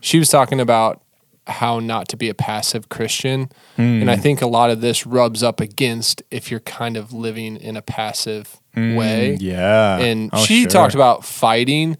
she 0.00 0.18
was 0.18 0.28
talking 0.28 0.60
about 0.60 1.00
how 1.46 1.78
not 1.80 2.08
to 2.08 2.16
be 2.16 2.28
a 2.28 2.34
passive 2.34 2.88
Christian, 2.88 3.48
Hmm. 3.76 4.02
and 4.02 4.10
I 4.10 4.16
think 4.16 4.42
a 4.42 4.46
lot 4.46 4.70
of 4.70 4.80
this 4.80 5.06
rubs 5.06 5.42
up 5.42 5.60
against 5.60 6.22
if 6.30 6.50
you're 6.50 6.60
kind 6.60 6.96
of 6.96 7.12
living 7.12 7.56
in 7.56 7.76
a 7.76 7.82
passive 7.82 8.58
way. 8.76 9.36
Hmm, 9.36 9.44
Yeah. 9.44 9.98
And 9.98 10.30
Oh, 10.32 10.44
she 10.44 10.60
sure. 10.62 10.68
talked 10.70 10.94
about 10.94 11.24
fighting. 11.24 11.96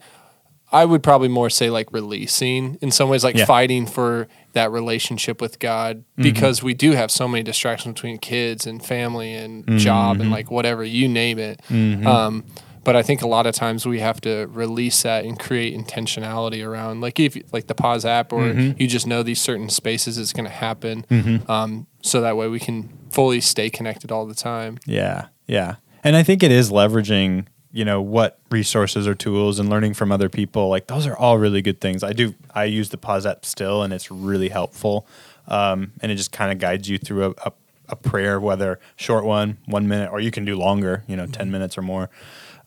I 0.71 0.85
would 0.85 1.03
probably 1.03 1.27
more 1.27 1.49
say 1.49 1.69
like 1.69 1.91
releasing 1.91 2.75
in 2.81 2.91
some 2.91 3.09
ways, 3.09 3.23
like 3.23 3.35
Yeah. 3.35 3.45
fighting 3.45 3.85
for 3.85 4.27
that 4.53 4.71
relationship 4.71 5.41
with 5.41 5.59
God 5.59 5.97
Mm-hmm. 5.97 6.23
because 6.23 6.63
we 6.63 6.73
do 6.73 6.91
have 6.91 7.11
so 7.11 7.27
many 7.27 7.43
distractions 7.43 7.93
between 7.95 8.17
kids 8.17 8.65
and 8.65 8.83
family 8.83 9.33
and 9.33 9.65
Mm-hmm. 9.65 9.77
job 9.77 10.19
and 10.21 10.31
like 10.31 10.49
whatever 10.51 10.83
you 10.83 11.07
name 11.07 11.39
it. 11.39 11.59
Um, 12.05 12.43
but 12.83 12.95
I 12.95 13.03
think 13.03 13.21
a 13.21 13.27
lot 13.27 13.45
of 13.45 13.53
times 13.53 13.85
we 13.85 13.99
have 13.99 14.19
to 14.21 14.47
release 14.47 15.03
that 15.03 15.23
and 15.23 15.37
create 15.39 15.77
intentionality 15.77 16.65
around, 16.65 17.01
like 17.01 17.19
if 17.19 17.37
like 17.53 17.67
the 17.67 17.75
pause 17.75 18.05
app, 18.05 18.33
or 18.33 18.41
Mm-hmm. 18.45 18.81
you 18.81 18.87
just 18.87 19.05
know 19.05 19.21
these 19.23 19.39
certain 19.41 19.69
spaces 19.69 20.17
it's 20.17 20.33
going 20.33 20.45
to 20.45 20.49
happen, 20.67 21.05
um, 21.47 21.85
so 22.01 22.21
that 22.21 22.35
way 22.37 22.47
we 22.47 22.59
can 22.59 22.89
fully 23.11 23.39
stay 23.41 23.69
connected 23.69 24.11
all 24.11 24.25
the 24.25 24.33
time. 24.33 24.79
Yeah, 24.87 25.27
yeah. 25.47 25.75
And 26.03 26.15
I 26.15 26.23
think 26.23 26.41
it 26.41 26.51
is 26.51 26.71
leveraging, 26.71 27.45
you 27.73 27.85
know, 27.85 28.01
what 28.01 28.39
resources 28.49 29.07
or 29.07 29.15
tools 29.15 29.59
and 29.59 29.69
learning 29.69 29.93
from 29.93 30.11
other 30.11 30.29
people. 30.29 30.67
Like 30.69 30.87
those 30.87 31.07
are 31.07 31.15
all 31.15 31.37
really 31.37 31.61
good 31.61 31.79
things. 31.79 32.03
I 32.03 32.13
do. 32.13 32.35
I 32.53 32.65
use 32.65 32.89
the 32.89 32.97
pause 32.97 33.25
app 33.25 33.45
still, 33.45 33.81
and 33.83 33.93
it's 33.93 34.11
really 34.11 34.49
helpful. 34.49 35.07
Um, 35.47 35.93
and 36.01 36.11
it 36.11 36.15
just 36.15 36.31
kind 36.31 36.51
of 36.51 36.59
guides 36.59 36.89
you 36.89 36.97
through 36.97 37.25
a, 37.25 37.29
a, 37.45 37.51
a 37.89 37.95
prayer, 37.95 38.39
whether 38.39 38.79
short 38.95 39.25
one, 39.25 39.57
one 39.65 39.87
minute, 39.87 40.11
or 40.11 40.19
you 40.19 40.31
can 40.31 40.45
do 40.45 40.55
longer. 40.55 41.03
You 41.07 41.15
know, 41.15 41.25
ten 41.25 41.51
minutes 41.51 41.77
or 41.77 41.81
more. 41.81 42.09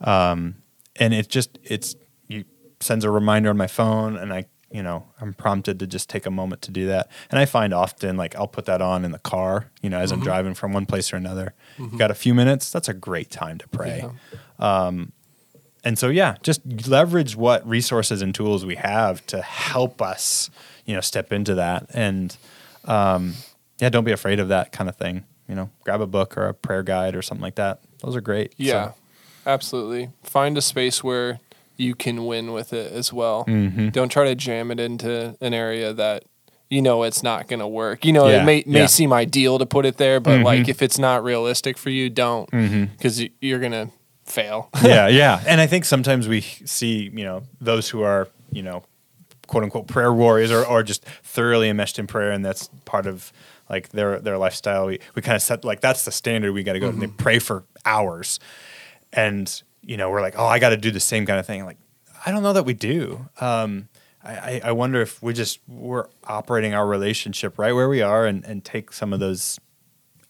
Um, 0.01 0.57
and 0.97 1.13
it 1.13 1.29
just 1.29 1.59
it's 1.63 1.97
you 2.29 2.45
sends 2.81 3.05
a 3.05 3.11
reminder 3.11 3.51
on 3.51 3.57
my 3.57 3.67
phone, 3.67 4.17
and 4.17 4.33
I 4.33 4.47
you 4.71 4.83
know 4.83 5.07
I'm 5.21 5.35
prompted 5.35 5.79
to 5.81 5.87
just 5.87 6.09
take 6.09 6.25
a 6.27 6.31
moment 6.31 6.63
to 6.63 6.71
do 6.71 6.87
that. 6.87 7.11
And 7.31 7.39
I 7.39 7.45
find 7.45 7.73
often 7.75 8.17
like 8.17 8.35
I'll 8.37 8.49
put 8.49 8.65
that 8.67 8.81
on 8.81 9.05
in 9.05 9.13
the 9.13 9.19
car, 9.19 9.71
you 9.83 9.91
know, 9.91 9.99
as 9.99 10.11
I'm 10.13 10.21
driving 10.21 10.55
from 10.55 10.73
one 10.73 10.87
place 10.87 11.13
or 11.13 11.17
another. 11.17 11.55
Got 11.97 12.11
a 12.11 12.15
few 12.15 12.35
minutes. 12.35 12.71
That's 12.71 12.89
a 12.89 12.95
great 12.95 13.31
time 13.31 13.59
to 13.59 13.69
pray. 13.69 14.01
And 14.59 15.99
so 15.99 16.09
yeah, 16.09 16.37
just 16.43 16.89
leverage 16.89 17.37
what 17.37 17.67
resources 17.69 18.23
and 18.23 18.35
tools 18.35 18.65
we 18.65 18.77
have 18.77 19.25
to 19.27 19.43
help 19.43 20.01
us, 20.01 20.49
you 20.87 20.95
know, 20.95 21.01
step 21.03 21.33
into 21.33 21.55
that. 21.57 21.87
And 21.93 22.35
um, 22.87 23.35
yeah, 23.79 23.91
don't 23.91 24.05
be 24.05 24.13
afraid 24.13 24.41
of 24.41 24.49
that 24.49 24.73
kind 24.73 24.89
of 24.89 24.97
thing. 24.97 25.25
You 25.49 25.55
know, 25.55 25.71
grab 25.85 26.01
a 26.01 26.07
book 26.07 26.39
or 26.39 26.47
a 26.47 26.55
prayer 26.55 26.83
guide 26.83 27.15
or 27.15 27.21
something 27.21 27.43
like 27.43 27.57
that. 27.57 27.81
Those 28.03 28.17
are 28.17 28.23
great. 28.23 28.53
So- 28.53 28.57
Yeah, 28.59 28.93
absolutely. 29.47 30.11
Find 30.23 30.57
a 30.57 30.63
space 30.63 31.05
where 31.05 31.39
you 31.77 31.95
can 31.95 32.25
win 32.25 32.53
with 32.53 32.73
it 32.73 32.91
as 32.93 33.13
well. 33.13 33.45
Mm-hmm. 33.47 33.89
Don't 33.91 34.09
try 34.09 34.25
to 34.25 34.35
jam 34.35 34.71
it 34.71 34.81
into 34.81 35.37
an 35.43 35.53
area 35.53 35.93
that 35.93 36.25
you 36.71 36.81
know 36.81 37.03
it's 37.03 37.23
not 37.23 37.47
going 37.47 37.61
to 37.61 37.69
work. 37.69 38.07
You 38.07 38.13
know, 38.15 38.27
Yeah, 38.27 38.41
it 38.43 38.45
may 38.47 38.65
may 38.67 38.81
yeah. 38.81 38.87
seem 38.87 39.13
ideal 39.13 39.59
to 39.59 39.67
put 39.67 39.85
it 39.85 39.99
there, 39.99 40.19
but 40.19 40.39
Mhm. 40.41 40.45
like 40.45 40.69
if 40.69 40.81
it's 40.81 40.99
not 40.99 41.23
realistic 41.23 41.77
for 41.77 41.91
you, 41.91 42.09
don't 42.09 42.51
Mm-hmm. 42.53 42.85
because 42.97 43.23
you're 43.43 43.59
going 43.61 43.73
to 43.73 43.91
fail. 44.25 44.71
yeah, 44.85 45.09
yeah. 45.09 45.43
And 45.47 45.61
I 45.61 45.67
think 45.67 45.85
sometimes 45.85 46.29
we 46.29 46.41
see, 46.41 47.11
you 47.15 47.25
know, 47.25 47.43
those 47.61 47.89
who 47.89 48.03
are, 48.03 48.29
you 48.53 48.63
know, 48.63 48.85
quote 49.47 49.63
unquote 49.65 49.87
prayer 49.87 50.13
warriors 50.13 50.51
or, 50.51 50.65
or 50.67 50.83
just 50.83 51.05
thoroughly 51.23 51.69
enmeshed 51.69 51.99
in 51.99 52.07
prayer 52.07 52.31
and 52.33 52.45
that's 52.45 52.69
part 52.87 53.07
of 53.07 53.33
like 53.69 53.91
their 53.91 54.19
their 54.21 54.39
lifestyle. 54.39 54.87
We 54.87 55.01
we 55.15 55.23
kind 55.23 55.37
of 55.37 55.43
set 55.43 55.65
like 55.65 55.81
that's 55.81 56.05
the 56.05 56.11
standard 56.13 56.53
we 56.53 56.63
gotta 56.63 56.81
go 56.81 56.89
and 56.89 57.01
they 57.01 57.07
pray 57.07 57.39
for 57.39 57.65
hours. 57.85 58.41
And, 59.13 59.63
you 59.83 59.97
know, 59.97 60.11
we're 60.11 60.21
like, 60.23 60.35
oh, 60.39 60.47
I 60.47 60.59
gotta 60.59 60.77
do 60.77 60.91
the 60.91 61.01
same 61.01 61.27
kind 61.27 61.39
of 61.39 61.47
thing. 61.47 61.65
Like, 61.65 61.79
I 62.27 62.31
don't 62.33 62.43
know 62.43 62.53
that 62.55 62.65
we 62.65 62.75
do. 62.75 63.29
Um 63.41 63.89
I, 64.23 64.33
I- 64.33 64.61
I 64.65 64.73
wonder 64.73 65.03
if 65.03 65.23
we 65.23 65.35
just 65.35 65.61
we're 65.69 66.07
operating 66.27 66.73
our 66.73 66.87
relationship 66.87 67.59
right 67.59 67.73
where 67.75 67.89
we 67.91 68.01
are 68.01 68.25
and, 68.25 68.43
and 68.47 68.65
take 68.65 68.93
some 68.93 69.13
of 69.13 69.21
those 69.21 69.61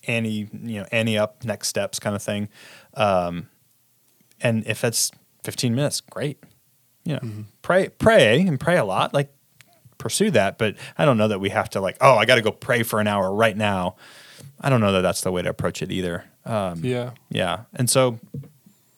any 0.07 0.49
you 0.53 0.81
know 0.81 0.87
any 0.91 1.17
up 1.17 1.45
next 1.45 1.69
steps 1.69 1.99
kind 2.01 2.15
of 2.17 2.23
thing 2.23 2.49
um, 2.95 3.49
and 4.45 4.65
if 4.67 4.85
it's 4.85 5.11
15 5.43 5.75
minutes 5.75 6.01
great. 6.01 6.39
You 7.05 7.15
know 7.17 7.45
pray 7.63 7.89
pray 7.89 8.41
and 8.41 8.59
pray 8.59 8.77
a 8.79 8.85
lot 8.85 9.13
like 9.13 9.31
pursue 9.99 10.31
that. 10.31 10.57
But 10.57 10.77
i 10.97 11.05
don't 11.05 11.19
know 11.19 11.29
that 11.29 11.39
we 11.41 11.51
have 11.51 11.69
to 11.71 11.81
like 11.81 11.97
oh 12.01 12.15
i 12.15 12.25
got 12.25 12.37
to 12.37 12.43
go 12.43 12.51
pray 12.53 12.83
for 12.83 12.99
an 13.01 13.07
hour 13.09 13.35
right 13.35 13.57
now. 13.57 13.97
I 14.61 14.71
don't 14.71 14.81
know 14.81 14.93
that 14.93 15.03
that's 15.03 15.21
the 15.21 15.31
way 15.33 15.43
to 15.43 15.51
approach 15.51 15.83
it 15.83 15.91
either. 15.93 16.25
Um, 16.47 16.81
yeah. 16.85 17.11
yeah. 17.29 17.65
And 17.75 17.91
so 17.91 18.19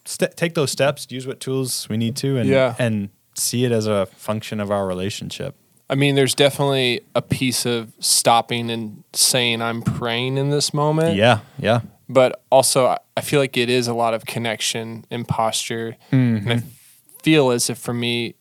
st- 0.04 0.36
take 0.36 0.54
those 0.54 0.70
steps 0.70 1.06
use 1.10 1.26
what 1.26 1.40
tools 1.40 1.88
we 1.88 1.96
need 1.96 2.14
to 2.16 2.36
and 2.36 2.48
Yeah. 2.48 2.74
and 2.78 3.08
see 3.34 3.64
it 3.64 3.72
as 3.72 3.86
a 3.88 4.06
function 4.06 4.60
of 4.60 4.70
our 4.70 4.86
relationship. 4.86 5.56
I 5.90 5.94
mean, 5.94 6.14
there's 6.14 6.34
definitely 6.34 7.00
a 7.14 7.22
piece 7.22 7.66
of 7.66 7.92
stopping 8.00 8.70
and 8.70 9.02
saying 9.12 9.62
I'm 9.62 9.82
praying 9.82 10.36
in 10.38 10.50
this 10.50 10.72
moment. 10.74 11.16
yeah 11.16 11.40
yeah 11.58 11.80
but 12.08 12.42
also 12.50 12.96
I- 13.16 13.20
feel 13.20 13.40
like 13.40 13.56
it 13.56 13.68
is 13.70 13.88
a 13.88 13.94
lot 13.94 14.14
of 14.14 14.24
connection 14.26 15.04
and 15.10 15.26
posture. 15.26 15.96
Mm-hmm. 16.12 16.50
And 16.50 16.62
I 16.62 17.22
feel 17.22 17.50
as 17.50 17.68
if 17.70 17.78
for 17.78 17.94
me, 17.94 18.34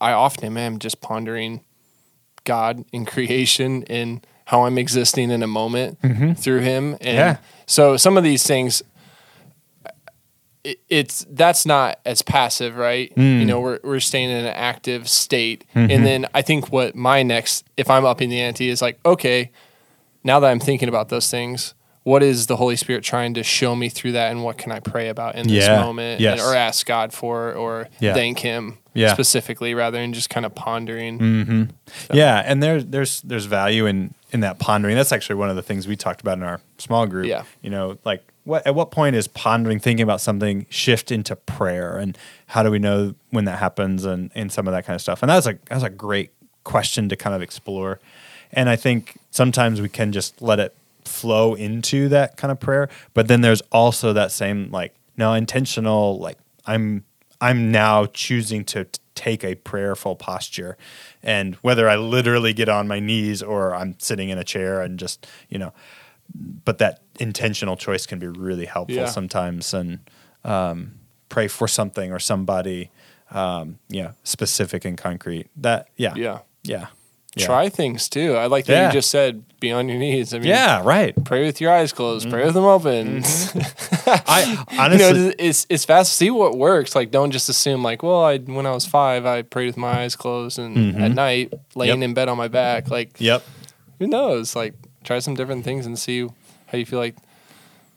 I 0.00 0.12
often 0.12 0.56
am 0.56 0.78
just 0.78 1.00
pondering 1.00 1.62
God 2.44 2.84
in 2.92 3.04
creation 3.14 3.84
and 3.84 4.26
how 4.46 4.64
I'm 4.64 4.78
existing 4.78 5.30
in 5.30 5.42
a 5.42 5.46
moment 5.46 5.98
through 6.38 6.60
Him. 6.60 6.92
And 6.94 7.00
Mm-hmm. 7.00 7.16
Yeah. 7.16 7.36
so 7.66 7.96
some 7.96 8.16
of 8.16 8.24
these 8.24 8.44
things, 8.46 8.82
it, 10.64 10.80
it's 10.88 11.24
that's 11.30 11.66
not 11.66 12.00
as 12.04 12.22
passive, 12.22 12.76
right? 12.76 13.14
Mm. 13.14 13.40
You 13.40 13.44
know, 13.46 13.60
we're 13.60 13.78
we're 13.82 14.00
staying 14.00 14.30
in 14.30 14.38
an 14.38 14.46
active 14.54 15.08
state, 15.08 15.64
Mm-hmm. 15.74 15.90
and 15.90 16.06
then 16.06 16.26
I 16.34 16.42
think 16.42 16.72
what 16.72 16.94
my 16.94 17.22
next, 17.22 17.64
if 17.76 17.88
I'm 17.90 18.04
upping 18.04 18.28
the 18.30 18.40
ante, 18.40 18.68
is 18.68 18.82
like, 18.82 18.98
okay, 19.04 19.50
now 20.24 20.40
that 20.40 20.50
I'm 20.50 20.60
thinking 20.60 20.88
about 20.88 21.08
those 21.08 21.30
things, 21.30 21.74
what 22.06 22.22
is 22.22 22.46
the 22.46 22.54
Holy 22.54 22.76
Spirit 22.76 23.02
trying 23.02 23.34
to 23.34 23.42
show 23.42 23.74
me 23.74 23.88
through 23.88 24.12
that, 24.12 24.30
and 24.30 24.44
what 24.44 24.56
can 24.56 24.70
I 24.70 24.78
pray 24.78 25.08
about 25.08 25.34
in 25.34 25.48
this 25.48 25.66
Yeah. 25.66 25.80
moment, 25.80 26.20
Yes. 26.20 26.40
or 26.40 26.54
ask 26.54 26.86
God 26.86 27.12
for, 27.12 27.52
or 27.52 27.88
Yeah. 27.98 28.14
thank 28.14 28.38
Him 28.38 28.78
Yeah. 28.94 29.12
specifically, 29.12 29.74
rather 29.74 29.98
than 29.98 30.12
just 30.12 30.30
kind 30.30 30.46
of 30.46 30.54
pondering. 30.54 31.18
Mm-hmm. 31.18 31.62
Yeah, 32.14 32.40
and 32.46 32.62
there's 32.62 32.84
there's 32.86 33.22
there's 33.22 33.46
value 33.46 33.86
in 33.86 34.14
in 34.30 34.38
that 34.40 34.60
pondering. 34.60 34.94
That's 34.94 35.10
actually 35.10 35.34
one 35.34 35.50
of 35.50 35.56
the 35.56 35.62
things 35.62 35.88
we 35.88 35.96
talked 35.96 36.20
about 36.20 36.38
in 36.38 36.44
our 36.44 36.60
small 36.78 37.06
group. 37.06 37.26
Yeah. 37.26 37.42
you 37.60 37.70
know, 37.70 37.98
like 38.04 38.22
what 38.44 38.64
at 38.64 38.76
what 38.76 38.92
point 38.92 39.16
is 39.16 39.26
pondering, 39.26 39.80
thinking 39.80 40.04
about 40.04 40.20
something, 40.20 40.66
shift 40.70 41.10
into 41.10 41.34
prayer, 41.34 41.96
and 41.96 42.16
how 42.46 42.62
do 42.62 42.70
we 42.70 42.78
know 42.78 43.14
when 43.30 43.46
that 43.46 43.58
happens, 43.58 44.04
and 44.04 44.30
and 44.36 44.52
some 44.52 44.68
of 44.68 44.72
that 44.74 44.86
kind 44.86 44.94
of 44.94 45.00
stuff. 45.00 45.24
And 45.24 45.28
that's 45.30 45.48
a 45.48 45.58
that's 45.68 45.82
a 45.82 45.90
great 45.90 46.30
question 46.62 47.08
to 47.08 47.16
kind 47.16 47.34
of 47.34 47.42
explore. 47.42 47.98
And 48.52 48.68
I 48.68 48.76
think 48.76 49.16
sometimes 49.32 49.80
we 49.80 49.88
can 49.88 50.12
just 50.12 50.40
let 50.40 50.60
it 50.60 50.72
flow 51.06 51.54
into 51.54 52.08
that 52.10 52.36
kind 52.36 52.52
of 52.52 52.60
prayer, 52.60 52.88
but 53.14 53.28
then 53.28 53.40
there's 53.40 53.62
also 53.72 54.12
that 54.12 54.32
same 54.32 54.70
like 54.70 54.94
no 55.16 55.32
intentional 55.32 56.18
like 56.18 56.38
I'm 56.66 57.04
I'm 57.40 57.70
now 57.70 58.06
choosing 58.06 58.64
to 58.66 58.84
t- 58.84 59.00
take 59.14 59.44
a 59.44 59.54
prayerful 59.56 60.16
posture. 60.16 60.76
And 61.22 61.54
whether 61.56 61.88
I 61.88 61.96
literally 61.96 62.52
get 62.52 62.68
on 62.68 62.88
my 62.88 62.98
knees 63.00 63.42
or 63.42 63.74
I'm 63.74 63.94
sitting 63.98 64.28
in 64.30 64.38
a 64.38 64.44
chair 64.44 64.80
and 64.80 64.98
just, 64.98 65.26
you 65.48 65.58
know, 65.58 65.72
but 66.64 66.78
that 66.78 67.02
intentional 67.20 67.76
choice 67.76 68.06
can 68.06 68.18
be 68.18 68.26
really 68.26 68.64
helpful 68.64 68.96
Yeah. 68.96 69.06
sometimes. 69.06 69.74
And 69.74 70.00
um, 70.44 70.94
pray 71.28 71.48
for 71.48 71.68
something 71.68 72.10
or 72.12 72.18
somebody, 72.18 72.90
um, 73.30 73.78
yeah, 73.88 74.12
specific 74.22 74.84
and 74.84 74.96
concrete. 74.96 75.48
That, 75.56 75.88
yeah. 75.96 76.14
Yeah. 76.16 76.38
Yeah. 76.62 76.86
Yeah. 77.36 77.46
Try 77.46 77.68
things 77.68 78.08
too. 78.08 78.34
I 78.34 78.46
like 78.46 78.64
that 78.66 78.72
Yeah. 78.72 78.86
you 78.88 78.92
just 78.94 79.10
said 79.10 79.44
be 79.60 79.70
on 79.70 79.88
your 79.88 79.98
knees. 79.98 80.32
I 80.34 80.38
mean, 80.38 80.48
Yeah, 80.48 80.80
right. 80.84 81.14
pray 81.24 81.44
with 81.44 81.60
your 81.60 81.70
eyes 81.72 81.92
closed, 81.92 82.28
pray 82.30 82.44
with 82.46 82.54
them 82.54 82.64
open. 82.64 83.22
I 84.06 84.66
you 84.70 84.78
honestly, 84.80 85.12
know, 85.28 85.32
it's 85.38 85.66
it's 85.68 85.84
fast. 85.84 86.14
See 86.14 86.30
what 86.30 86.56
works. 86.56 86.94
Like, 86.94 87.10
don't 87.10 87.30
just 87.30 87.48
assume 87.48 87.82
like, 87.82 88.02
well, 88.02 88.24
I 88.24 88.38
when 88.38 88.66
I 88.66 88.72
was 88.72 88.86
five, 88.86 89.26
I 89.26 89.42
prayed 89.42 89.66
with 89.66 89.76
my 89.76 90.00
eyes 90.02 90.16
closed, 90.16 90.58
and 90.58 90.96
at 90.96 91.12
night, 91.12 91.52
laying 91.74 91.92
Mm-hmm. 91.94 92.02
Yep. 92.02 92.08
in 92.08 92.14
bed 92.14 92.28
on 92.28 92.36
my 92.36 92.48
back. 92.48 92.90
Like, 92.90 93.20
yep. 93.20 93.44
who 93.98 94.06
knows? 94.06 94.56
Like, 94.56 94.74
try 95.04 95.18
some 95.18 95.34
different 95.34 95.64
things 95.64 95.86
and 95.86 95.98
see 95.98 96.26
how 96.66 96.78
you 96.78 96.86
feel. 96.86 96.98
Like, 96.98 97.16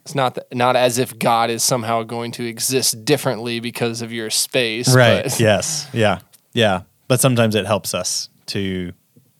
it's 0.05 0.15
not 0.15 0.35
th- 0.35 0.47
not 0.53 0.75
as 0.75 0.97
if 0.97 1.17
God 1.17 1.49
is 1.49 1.63
somehow 1.63 2.03
going 2.03 2.31
to 2.33 2.45
exist 2.45 3.03
differently 3.05 3.59
because 3.59 4.01
of 4.01 4.11
your 4.11 4.29
space. 4.29 4.93
Right. 4.93 5.23
but- 5.23 5.39
yes. 5.39 5.87
Yeah. 5.93 6.19
Yeah. 6.53 6.81
But 7.07 7.19
sometimes 7.21 7.55
it 7.55 7.65
helps 7.65 7.93
us 7.93 8.29
to 8.47 8.91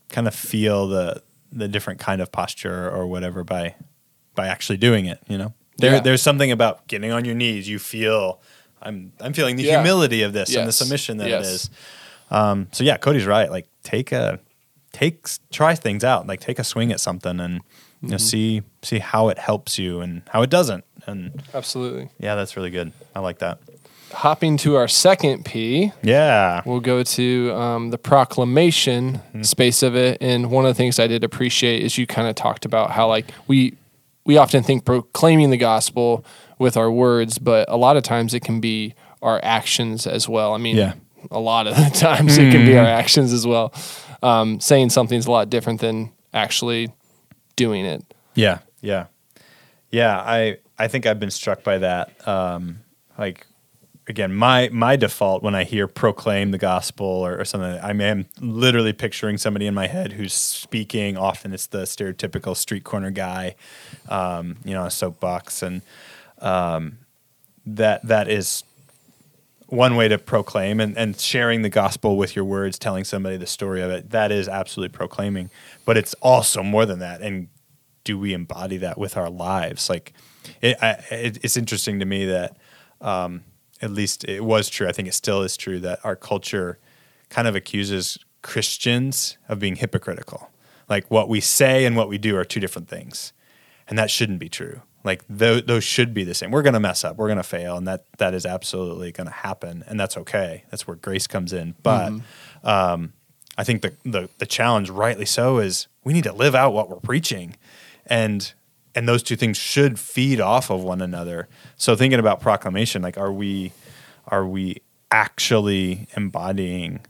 kind 0.09 0.27
of 0.27 0.35
feel 0.35 0.87
the 0.87 1.21
the 1.51 1.67
different 1.67 1.99
kind 1.99 2.21
of 2.21 2.31
posture 2.31 2.89
or 2.89 3.07
whatever 3.07 3.43
by 3.43 3.75
by 4.35 4.47
actually 4.47 4.77
doing 4.77 5.05
it. 5.05 5.19
You 5.27 5.37
know, 5.37 5.53
there 5.77 5.93
Yeah. 5.93 5.99
there's 6.01 6.21
something 6.21 6.51
about 6.51 6.87
getting 6.87 7.11
on 7.11 7.25
your 7.25 7.35
knees. 7.35 7.67
You 7.67 7.79
feel 7.79 8.41
I'm 8.81 9.11
I'm 9.19 9.33
feeling 9.33 9.55
the 9.55 9.63
Yeah. 9.63 9.79
humility 9.81 10.21
of 10.23 10.33
this 10.33 10.55
and 10.55 10.67
the 10.67 10.71
submission 10.71 11.17
that 11.17 11.29
Yes. 11.29 11.45
it 11.45 11.49
is. 11.49 11.69
Um, 12.31 12.67
so 12.71 12.83
yeah, 12.83 12.97
Cody's 12.97 13.25
right. 13.25 13.49
Like 13.49 13.67
take 13.83 14.11
a 14.11 14.39
take 14.93 15.27
try 15.51 15.75
things 15.75 16.03
out. 16.03 16.27
Like 16.27 16.39
take 16.39 16.59
a 16.59 16.63
swing 16.63 16.91
at 16.91 16.99
something 16.99 17.39
and 17.39 17.61
you 18.01 18.09
know 18.09 18.15
Mm-hmm. 18.15 18.17
see 18.17 18.61
see 18.83 18.99
how 18.99 19.29
it 19.29 19.37
helps 19.39 19.77
you 19.77 19.99
and 20.01 20.21
how 20.29 20.41
it 20.43 20.49
doesn't. 20.49 20.83
And 21.07 21.41
Absolutely. 21.53 22.09
yeah, 22.19 22.35
that's 22.35 22.55
really 22.55 22.69
good. 22.69 22.91
I 23.15 23.19
like 23.19 23.39
that. 23.39 23.59
Hopping 24.11 24.57
to 24.57 24.75
our 24.75 24.87
second 24.87 25.45
P, 25.45 25.91
Yeah. 26.01 26.61
We'll 26.65 26.79
go 26.79 27.03
to 27.03 27.53
um, 27.53 27.89
the 27.91 27.97
proclamation 27.97 29.21
space 29.43 29.83
of 29.83 29.95
it, 29.95 30.17
and 30.21 30.49
one 30.51 30.65
of 30.65 30.69
the 30.69 30.73
things 30.77 30.99
I 30.99 31.07
did 31.07 31.23
appreciate 31.23 31.83
is 31.83 31.97
you 31.97 32.07
kind 32.07 32.27
of 32.27 32.35
talked 32.35 32.65
about 32.65 32.91
how 32.91 33.07
like 33.07 33.25
we 33.47 33.75
we 34.25 34.37
often 34.37 34.63
think 34.63 34.85
proclaiming 34.85 35.49
the 35.49 35.57
gospel 35.57 36.23
with 36.59 36.75
our 36.77 36.91
words, 36.91 37.37
but 37.39 37.67
a 37.69 37.77
lot 37.77 37.97
of 37.97 38.03
times 38.03 38.33
it 38.33 38.41
can 38.41 38.59
be 38.59 38.93
our 39.21 39.39
actions 39.43 40.05
as 40.07 40.27
well. 40.29 40.53
I 40.53 40.57
mean, 40.57 40.75
Yeah. 40.75 40.93
a 41.31 41.39
lot 41.39 41.67
of 41.67 41.75
the 41.77 41.89
times 41.97 42.37
it 42.37 42.51
can 42.51 42.65
be 42.65 42.77
our 42.77 42.85
actions 42.85 43.31
as 43.33 43.45
well. 43.47 43.73
Um, 44.21 44.59
saying 44.59 44.89
something's 44.89 45.25
a 45.27 45.31
lot 45.31 45.49
different 45.49 45.81
than 45.81 46.11
actually 46.33 46.91
doing 47.55 47.85
it. 47.85 48.03
Yeah, 48.35 48.59
yeah, 48.81 49.05
yeah. 49.91 50.17
I 50.19 50.57
I 50.77 50.87
think 50.87 51.05
I've 51.05 51.19
been 51.19 51.31
struck 51.31 51.63
by 51.63 51.77
that. 51.79 52.27
Um, 52.27 52.79
like 53.17 53.45
again, 54.09 54.33
my 54.33 54.69
my 54.73 54.95
default 54.95 55.43
when 55.43 55.53
I 55.53 55.63
hear 55.63 55.87
proclaim 55.87 56.49
the 56.51 56.57
gospel 56.57 57.05
or, 57.05 57.39
or 57.39 57.45
something, 57.45 57.79
I 57.79 57.91
am 57.91 58.25
literally 58.41 58.91
picturing 58.91 59.37
somebody 59.37 59.67
in 59.67 59.75
my 59.75 59.87
head 59.87 60.13
who's 60.13 60.33
speaking. 60.33 61.15
Often 61.15 61.53
it's 61.53 61.67
the 61.67 61.83
stereotypical 61.83 62.57
street 62.57 62.83
corner 62.83 63.11
guy, 63.11 63.55
um, 64.09 64.57
you 64.65 64.73
know, 64.73 64.85
a 64.85 64.91
soapbox, 64.91 65.61
and 65.61 65.83
um, 66.39 66.97
that 67.65 68.05
that 68.07 68.27
is 68.27 68.63
one 69.67 69.95
way 69.95 70.07
to 70.07 70.17
proclaim 70.17 70.79
and, 70.79 70.97
and 70.97 71.19
sharing 71.19 71.61
the 71.61 71.69
gospel 71.69 72.17
with 72.17 72.35
your 72.35 72.43
words, 72.43 72.79
telling 72.79 73.03
somebody 73.03 73.37
the 73.37 73.45
story 73.45 73.83
of 73.83 73.91
it. 73.91 74.09
That 74.09 74.31
is 74.31 74.49
absolutely 74.49 74.97
proclaiming, 74.97 75.51
but 75.85 75.95
it's 75.95 76.15
also 76.15 76.63
more 76.63 76.87
than 76.87 76.97
that. 76.99 77.21
And 77.21 77.49
do 78.03 78.17
we 78.17 78.33
embody 78.33 78.77
that 78.77 78.97
with 78.97 79.15
our 79.15 79.29
lives? 79.29 79.87
Like, 79.87 80.13
it, 80.61 80.77
I, 80.81 80.93
it, 81.11 81.37
it's 81.43 81.55
interesting 81.55 81.99
to 81.99 82.05
me 82.05 82.25
that. 82.25 82.57
Um, 83.01 83.43
at 83.81 83.91
least 83.91 84.23
it 84.25 84.43
was 84.43 84.69
true. 84.69 84.87
I 84.87 84.91
think 84.91 85.07
it 85.07 85.13
still 85.13 85.41
is 85.41 85.57
true 85.57 85.79
that 85.79 85.99
our 86.03 86.15
culture 86.15 86.79
kind 87.29 87.47
of 87.47 87.55
accuses 87.55 88.17
Christians 88.41 89.37
of 89.47 89.59
being 89.59 89.75
hypocritical. 89.75 90.49
Like 90.87 91.09
what 91.09 91.29
we 91.29 91.39
say 91.39 91.85
and 91.85 91.95
what 91.95 92.09
we 92.09 92.17
do 92.17 92.35
are 92.37 92.43
two 92.43 92.59
different 92.59 92.87
things. 92.87 93.33
And 93.87 93.97
that 93.97 94.09
shouldn't 94.09 94.39
be 94.39 94.49
true. 94.49 94.81
Like 95.03 95.25
th- 95.27 95.65
those 95.65 95.83
should 95.83 96.13
be 96.13 96.23
the 96.23 96.33
same. 96.33 96.51
We're 96.51 96.61
going 96.61 96.73
to 96.73 96.79
mess 96.79 97.03
up. 97.03 97.17
We're 97.17 97.27
going 97.27 97.37
to 97.37 97.43
fail. 97.43 97.77
And 97.77 97.87
that, 97.87 98.05
that 98.17 98.33
is 98.33 98.45
absolutely 98.45 99.11
going 99.11 99.27
to 99.27 99.33
happen. 99.33 99.83
And 99.87 99.99
that's 99.99 100.17
okay. 100.17 100.65
That's 100.69 100.87
where 100.87 100.95
grace 100.95 101.27
comes 101.27 101.53
in. 101.53 101.75
But 101.83 102.09
mm-hmm. 102.09 102.67
um, 102.67 103.13
I 103.57 103.63
think 103.63 103.81
the, 103.81 103.93
the, 104.03 104.29
the 104.39 104.45
challenge, 104.45 104.89
rightly 104.89 105.25
so, 105.25 105.59
is 105.59 105.87
we 106.03 106.13
need 106.13 106.25
to 106.25 106.33
live 106.33 106.55
out 106.55 106.73
what 106.73 106.89
we're 106.89 106.99
preaching. 106.99 107.55
And 108.05 108.53
and 108.95 109.07
those 109.07 109.23
two 109.23 109.35
things 109.35 109.57
should 109.57 109.99
feed 109.99 110.39
off 110.39 110.69
of 110.69 110.83
one 110.83 111.01
another. 111.01 111.47
So 111.75 111.95
thinking 111.95 112.19
about 112.19 112.39
proclamation, 112.39 113.01
like 113.01 113.17
are 113.17 113.31
we 113.31 113.71
are 114.27 114.45
we 114.45 114.81
actually 115.11 116.07
embodying 116.15 117.01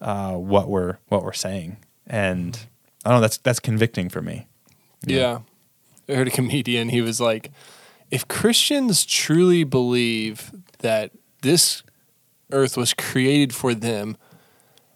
uh, 0.00 0.34
what 0.34 0.68
we're 0.68 0.98
what 1.08 1.24
we're 1.24 1.32
saying? 1.32 1.78
And 2.06 2.58
I 3.04 3.10
don't 3.10 3.18
know. 3.18 3.20
That's 3.22 3.38
that's 3.38 3.60
convicting 3.60 4.08
for 4.08 4.22
me. 4.22 4.46
Yeah. 5.06 5.38
yeah. 6.06 6.14
I 6.14 6.18
heard 6.18 6.28
a 6.28 6.32
comedian. 6.32 6.88
He 6.88 7.00
was 7.00 7.20
like, 7.20 7.50
if 8.10 8.26
Christians 8.26 9.04
truly 9.04 9.64
believe 9.64 10.50
that 10.80 11.12
this 11.42 11.82
earth 12.50 12.76
was 12.76 12.92
created 12.94 13.54
for 13.54 13.74
them, 13.74 14.16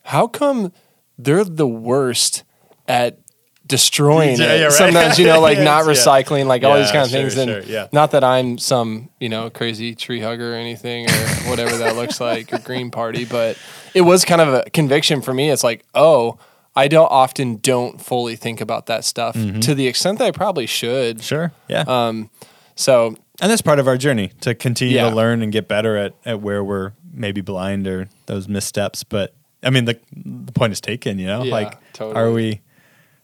how 0.04 0.26
come 0.26 0.72
they're 1.16 1.44
the 1.44 1.68
worst 1.68 2.42
at 2.88 3.18
destroying 3.66 4.38
yeah, 4.38 4.52
it. 4.52 4.58
Yeah, 4.58 4.64
right. 4.64 4.72
Sometimes, 4.72 5.18
you 5.18 5.26
know, 5.26 5.40
like 5.40 5.56
yes, 5.58 5.64
not 5.64 5.84
recycling, 5.84 6.40
yeah. 6.40 6.44
like 6.44 6.64
all 6.64 6.76
these 6.76 6.90
kind 6.90 7.04
of 7.04 7.10
sure, 7.10 7.20
things. 7.20 7.36
And 7.36 7.50
sure, 7.50 7.62
yeah. 7.62 7.88
not 7.92 8.10
that 8.10 8.24
I'm 8.24 8.58
some, 8.58 9.10
you 9.20 9.28
know, 9.28 9.50
crazy 9.50 9.94
tree 9.94 10.20
hugger 10.20 10.52
or 10.52 10.56
anything 10.56 11.06
or 11.08 11.14
whatever 11.50 11.76
that 11.78 11.96
looks 11.96 12.20
like 12.20 12.52
or 12.52 12.58
green 12.58 12.90
party, 12.90 13.24
but 13.24 13.58
it 13.94 14.02
was 14.02 14.24
kind 14.24 14.40
of 14.40 14.54
a 14.54 14.70
conviction 14.70 15.22
for 15.22 15.32
me. 15.32 15.50
It's 15.50 15.64
like, 15.64 15.84
oh, 15.94 16.38
I 16.76 16.88
don't 16.88 17.10
often 17.10 17.56
don't 17.56 18.00
fully 18.00 18.36
think 18.36 18.60
about 18.60 18.86
that 18.86 19.04
stuff 19.04 19.36
mm-hmm. 19.36 19.60
to 19.60 19.74
the 19.74 19.86
extent 19.86 20.18
that 20.18 20.26
I 20.26 20.30
probably 20.32 20.66
should. 20.66 21.22
Sure. 21.22 21.52
Yeah. 21.68 21.84
Um, 21.86 22.30
so 22.74 23.16
and 23.40 23.50
that's 23.50 23.62
part 23.62 23.78
of 23.78 23.88
our 23.88 23.96
journey 23.96 24.32
to 24.42 24.54
continue 24.54 24.98
to 24.98 25.10
learn 25.10 25.42
and 25.42 25.52
get 25.52 25.66
better 25.66 25.96
at, 25.96 26.14
at 26.24 26.40
where 26.40 26.62
we're 26.62 26.92
maybe 27.12 27.40
blind 27.40 27.86
or 27.86 28.08
those 28.26 28.48
missteps. 28.48 29.02
But 29.02 29.34
I 29.62 29.70
mean, 29.70 29.86
the, 29.86 29.98
the 30.12 30.52
point 30.52 30.72
is 30.72 30.80
taken, 30.80 31.18
you 31.18 31.26
know, 31.26 31.42
like, 31.42 31.92
totally. 31.92 32.16
are 32.16 32.30
we, 32.30 32.60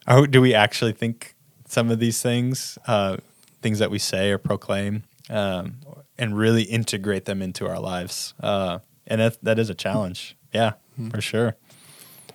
are, 0.07 0.27
do 0.27 0.41
we 0.41 0.55
actually 0.55 0.93
think 0.93 1.35
some 1.67 1.91
of 1.91 1.99
these 1.99 2.23
things, 2.23 2.79
uh, 2.87 3.19
things 3.63 3.79
that 3.79 3.91
we 3.91 3.99
say 3.99 4.31
or 4.31 4.39
proclaim, 4.39 5.05
um, 5.29 5.77
and 6.19 6.37
really 6.37 6.63
integrate 6.63 7.25
them 7.25 7.43
into 7.43 7.69
our 7.69 7.79
lives? 7.79 8.35
Uh, 8.41 8.81
and 9.07 9.21
that, 9.21 9.43
that 9.43 9.59
is 9.59 9.71
a 9.71 9.75
challenge. 9.75 10.37
Yeah, 10.53 10.73
mm-hmm. 10.99 11.11
for 11.11 11.21
sure. 11.21 11.57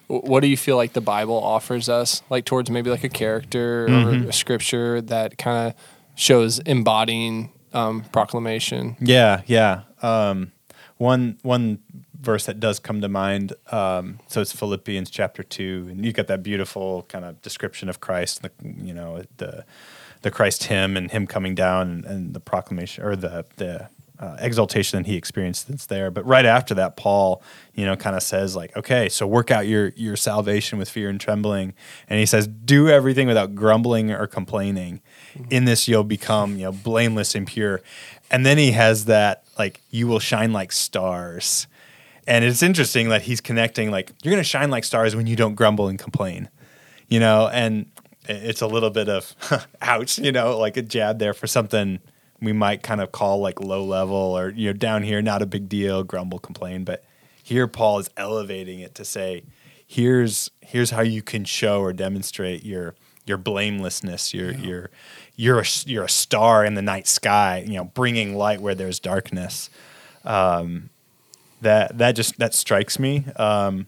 What 0.07 0.41
do 0.41 0.47
you 0.47 0.57
feel 0.57 0.77
like 0.77 0.93
the 0.93 1.01
Bible 1.01 1.35
offers 1.35 1.89
us, 1.89 2.21
like 2.29 2.45
towards 2.45 2.69
maybe 2.69 2.91
like 2.91 3.03
a 3.03 3.09
character 3.09 3.87
mm-hmm. 3.87 4.25
or 4.25 4.29
a 4.29 4.33
scripture 4.33 5.01
that 5.01 5.37
kind 5.37 5.67
of 5.67 5.73
shows 6.15 6.59
embodying 6.59 7.51
um, 7.73 8.03
proclamation? 8.11 8.97
Yeah, 8.99 9.41
yeah. 9.47 9.81
Um, 10.03 10.51
one 10.97 11.37
one 11.41 11.79
verse 12.25 12.45
that 12.47 12.59
does 12.59 12.79
come 12.79 12.99
to 13.01 13.07
mind. 13.07 13.53
Um, 13.71 14.19
so 14.27 14.41
it's 14.41 14.51
Philippians 14.51 15.09
chapter 15.09 15.43
two, 15.43 15.87
and 15.89 16.03
you've 16.03 16.15
got 16.15 16.27
that 16.27 16.41
beautiful 16.43 17.03
kind 17.07 17.23
of 17.23 17.41
description 17.41 17.89
of 17.89 17.99
Christ, 17.99 18.41
the, 18.41 18.51
you 18.61 18.93
know, 18.93 19.23
the 19.37 19.63
the 20.23 20.31
Christ 20.31 20.63
hymn 20.65 20.97
and 20.97 21.11
him 21.11 21.27
coming 21.27 21.55
down 21.55 21.81
and, 21.91 22.05
and 22.05 22.33
the 22.33 22.39
proclamation 22.39 23.05
or 23.05 23.15
the 23.15 23.45
the 23.57 23.89
uh, 24.17 24.37
exaltation 24.39 24.97
that 24.97 25.07
he 25.07 25.17
experienced 25.17 25.67
that's 25.67 25.87
there. 25.87 26.09
But 26.09 26.25
right 26.25 26.45
after 26.45 26.73
that, 26.75 26.95
Paul, 26.95 27.43
you 27.73 27.85
know, 27.85 27.97
kind 27.97 28.15
of 28.15 28.23
says 28.23 28.55
like, 28.55 28.75
okay, 28.75 29.09
so 29.09 29.27
work 29.27 29.51
out 29.51 29.67
your 29.67 29.89
your 29.95 30.15
salvation 30.15 30.79
with 30.79 30.89
fear 30.89 31.09
and 31.09 31.19
trembling, 31.19 31.73
and 32.09 32.19
he 32.19 32.25
says, 32.25 32.47
do 32.47 32.89
everything 32.89 33.27
without 33.27 33.55
grumbling 33.55 34.11
or 34.11 34.27
complaining. 34.27 35.01
Mm-hmm. 35.33 35.51
In 35.51 35.65
this, 35.65 35.87
you'll 35.87 36.03
become 36.03 36.57
you 36.57 36.65
know 36.65 36.71
blameless 36.71 37.35
and 37.35 37.45
pure. 37.47 37.81
And 38.31 38.45
then 38.45 38.57
he 38.57 38.71
has 38.71 39.05
that 39.05 39.43
like, 39.59 39.81
you 39.91 40.07
will 40.07 40.19
shine 40.19 40.51
like 40.51 40.71
stars. 40.71 41.67
And 42.27 42.43
it's 42.43 42.63
interesting 42.63 43.09
that 43.09 43.23
he's 43.23 43.41
connecting 43.41 43.91
like 43.91 44.11
you're 44.23 44.31
going 44.31 44.43
to 44.43 44.47
shine 44.49 44.71
like 44.71 44.83
stars 44.83 45.15
when 45.15 45.27
you 45.27 45.35
don't 45.35 45.55
grumble 45.55 45.87
and 45.87 45.99
complain, 45.99 46.49
you 47.07 47.19
know. 47.19 47.47
And 47.47 47.85
it's 48.27 48.61
a 48.61 48.67
little 48.67 48.89
bit 48.89 49.09
of 49.09 49.35
ouch, 49.81 50.17
you 50.17 50.31
know, 50.31 50.57
like 50.57 50.77
a 50.77 50.81
jab 50.81 51.19
there 51.19 51.33
for 51.33 51.47
something 51.47 51.99
we 52.41 52.53
might 52.53 52.83
kind 52.83 53.01
of 53.01 53.11
call 53.11 53.39
like 53.39 53.59
low 53.61 53.83
level 53.83 54.15
or 54.15 54.49
you 54.49 54.67
know 54.67 54.73
down 54.73 55.03
here, 55.03 55.21
not 55.21 55.41
a 55.41 55.45
big 55.45 55.69
deal, 55.69 56.03
grumble, 56.03 56.39
complain. 56.39 56.83
But 56.83 57.03
here, 57.41 57.67
Paul 57.67 57.99
is 57.99 58.09
elevating 58.17 58.79
it 58.79 58.95
to 58.95 59.05
say, 59.05 59.43
here's 59.85 60.49
here's 60.61 60.91
how 60.91 61.01
you 61.01 61.21
can 61.21 61.45
show 61.45 61.81
or 61.81 61.93
demonstrate 61.93 62.63
your 62.63 62.95
your 63.25 63.37
blamelessness, 63.37 64.33
your 64.33 64.51
yeah. 64.51 64.57
your 64.57 64.89
you're 65.35 65.59
a, 65.59 65.65
you're 65.85 66.05
a 66.05 66.09
star 66.09 66.65
in 66.65 66.75
the 66.75 66.81
night 66.81 67.07
sky, 67.07 67.63
you 67.65 67.73
know, 67.73 67.85
bringing 67.85 68.35
light 68.35 68.61
where 68.61 68.75
there's 68.75 68.99
darkness. 68.99 69.69
Um, 70.23 70.89
that 71.65 71.97
that 71.97 72.11
just 72.13 72.37
that 72.37 72.53
strikes 72.53 72.99
me. 72.99 73.25
Um, 73.35 73.87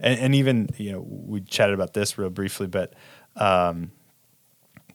and, 0.00 0.18
and, 0.18 0.34
even 0.34 0.68
you 0.76 0.92
know 0.92 1.00
we 1.06 1.40
chatted 1.40 1.72
about 1.72 1.94
this 1.94 2.18
real 2.18 2.28
briefly, 2.28 2.66
but 2.66 2.92
um, 3.36 3.92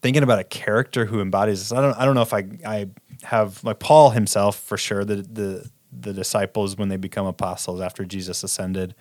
thinking 0.01 0.21
about 0.21 0.39
a 0.39 0.43
character 0.43 1.05
who 1.05 1.21
embodies 1.21 1.59
this, 1.59 1.71
I 1.71 1.81
don't 1.81 1.97
I 1.97 2.03
don't 2.03 2.15
know 2.15 2.21
if 2.21 2.33
I 2.33 2.43
I 2.65 2.87
have 3.23 3.63
like 3.63 3.79
Paul 3.79 4.09
himself 4.09 4.59
for 4.59 4.77
sure 4.77 5.05
the 5.05 5.15
the 5.15 5.69
the 5.97 6.13
disciples 6.13 6.77
when 6.77 6.89
they 6.89 6.97
become 6.97 7.25
apostles 7.25 7.79
after 7.79 8.03
Jesus 8.03 8.43
ascended. 8.43 8.95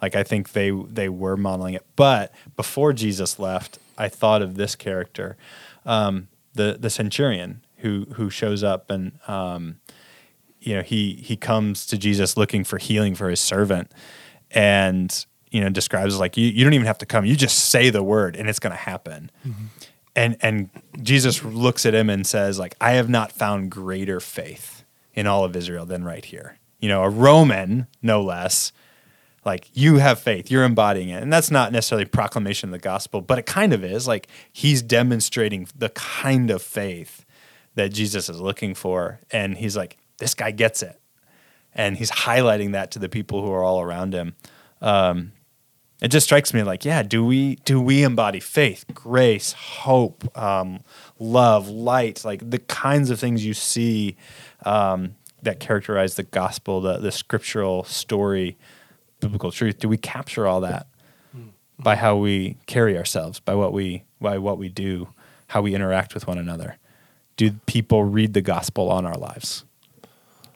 Like 0.00 0.14
I 0.14 0.22
think 0.22 0.52
they 0.52 0.70
they 0.70 1.08
were 1.08 1.36
modeling 1.36 1.74
it, 1.74 1.84
but 1.96 2.32
before 2.54 2.92
Jesus 2.92 3.40
left, 3.40 3.78
I 3.98 4.08
thought 4.08 4.42
of 4.42 4.54
this 4.54 4.76
character, 4.76 5.36
um, 5.84 6.28
the 6.54 6.76
the 6.78 6.88
centurion 6.88 7.62
who 7.78 8.06
who 8.14 8.30
shows 8.30 8.62
up 8.62 8.90
and 8.90 9.18
um, 9.26 9.80
you 10.60 10.74
know 10.74 10.82
he 10.82 11.14
he 11.14 11.36
comes 11.36 11.86
to 11.86 11.98
Jesus 11.98 12.36
looking 12.36 12.64
for 12.64 12.78
healing 12.78 13.14
for 13.14 13.30
his 13.30 13.40
servant 13.40 13.92
and 14.50 15.26
you 15.50 15.60
know 15.60 15.68
describes 15.68 16.18
like 16.18 16.36
you, 16.36 16.46
you 16.46 16.64
don't 16.64 16.74
even 16.74 16.86
have 16.86 16.98
to 16.98 17.06
come. 17.06 17.24
You 17.24 17.36
just 17.36 17.70
say 17.70 17.90
the 17.90 18.02
word 18.02 18.36
and 18.36 18.48
it's 18.48 18.58
going 18.58 18.72
to 18.72 18.76
happen. 18.76 19.30
Mm-hmm. 19.46 19.64
and 20.16 20.36
and 20.40 20.70
Jesus 21.02 21.42
looks 21.44 21.86
at 21.86 21.94
him 21.94 22.10
and 22.10 22.26
says 22.26 22.58
like 22.58 22.76
I 22.80 22.92
have 22.92 23.08
not 23.08 23.32
found 23.32 23.70
greater 23.70 24.20
faith 24.20 24.84
in 25.14 25.26
all 25.26 25.44
of 25.44 25.56
Israel 25.56 25.86
than 25.86 26.04
right 26.04 26.24
here. 26.24 26.58
You 26.78 26.88
know 26.88 27.02
a 27.02 27.10
Roman 27.10 27.86
no 28.02 28.22
less 28.22 28.72
like 29.42 29.68
you 29.72 29.96
have 29.96 30.20
faith. 30.20 30.50
You're 30.50 30.64
embodying 30.64 31.08
it. 31.08 31.22
And 31.22 31.32
that's 31.32 31.50
not 31.50 31.72
necessarily 31.72 32.04
proclamation 32.04 32.68
of 32.68 32.72
the 32.72 32.78
gospel 32.78 33.20
but 33.20 33.38
it 33.38 33.46
kind 33.46 33.72
of 33.72 33.82
is 33.82 34.06
like 34.06 34.28
he's 34.52 34.82
demonstrating 34.82 35.66
the 35.76 35.88
kind 35.90 36.50
of 36.50 36.60
faith 36.60 37.24
that 37.74 37.92
Jesus 37.92 38.28
is 38.28 38.40
looking 38.40 38.74
for. 38.74 39.20
And 39.30 39.56
he's 39.56 39.76
like 39.76 39.96
this 40.20 40.34
guy 40.34 40.52
gets 40.52 40.82
it. 40.82 41.00
And 41.74 41.96
he's 41.96 42.10
highlighting 42.10 42.72
that 42.72 42.92
to 42.92 42.98
the 42.98 43.08
people 43.08 43.42
who 43.42 43.52
are 43.52 43.64
all 43.64 43.80
around 43.80 44.12
him. 44.12 44.36
Um, 44.80 45.32
it 46.00 46.08
just 46.08 46.24
strikes 46.24 46.54
me 46.54 46.62
like, 46.62 46.84
yeah, 46.84 47.02
do 47.02 47.24
we 47.24 47.56
do 47.56 47.80
we 47.80 48.04
embody 48.04 48.40
faith, 48.40 48.84
grace, 48.94 49.52
hope, 49.52 50.36
um, 50.38 50.80
love, 51.18 51.68
light, 51.68 52.24
like 52.24 52.48
the 52.48 52.58
kinds 52.58 53.10
of 53.10 53.20
things 53.20 53.44
you 53.44 53.52
see 53.52 54.16
um, 54.64 55.14
that 55.42 55.60
characterize 55.60 56.14
the 56.14 56.22
gospel, 56.22 56.80
the 56.80 56.98
the 56.98 57.12
scriptural 57.12 57.84
story, 57.84 58.56
biblical 59.20 59.50
truth? 59.50 59.78
Do 59.78 59.88
we 59.88 59.98
capture 59.98 60.46
all 60.46 60.62
that 60.62 60.86
by 61.78 61.96
how 61.96 62.16
we 62.16 62.56
carry 62.66 62.96
ourselves, 62.96 63.38
by 63.38 63.54
what 63.54 63.74
we 63.74 64.04
by 64.20 64.38
what 64.38 64.56
we 64.56 64.70
do, 64.70 65.08
how 65.48 65.60
we 65.60 65.74
interact 65.74 66.14
with 66.14 66.26
one 66.26 66.38
another? 66.38 66.78
Do 67.36 67.52
people 67.66 68.04
read 68.04 68.32
the 68.32 68.42
gospel 68.42 68.90
on 68.90 69.04
our 69.04 69.16
lives? 69.16 69.64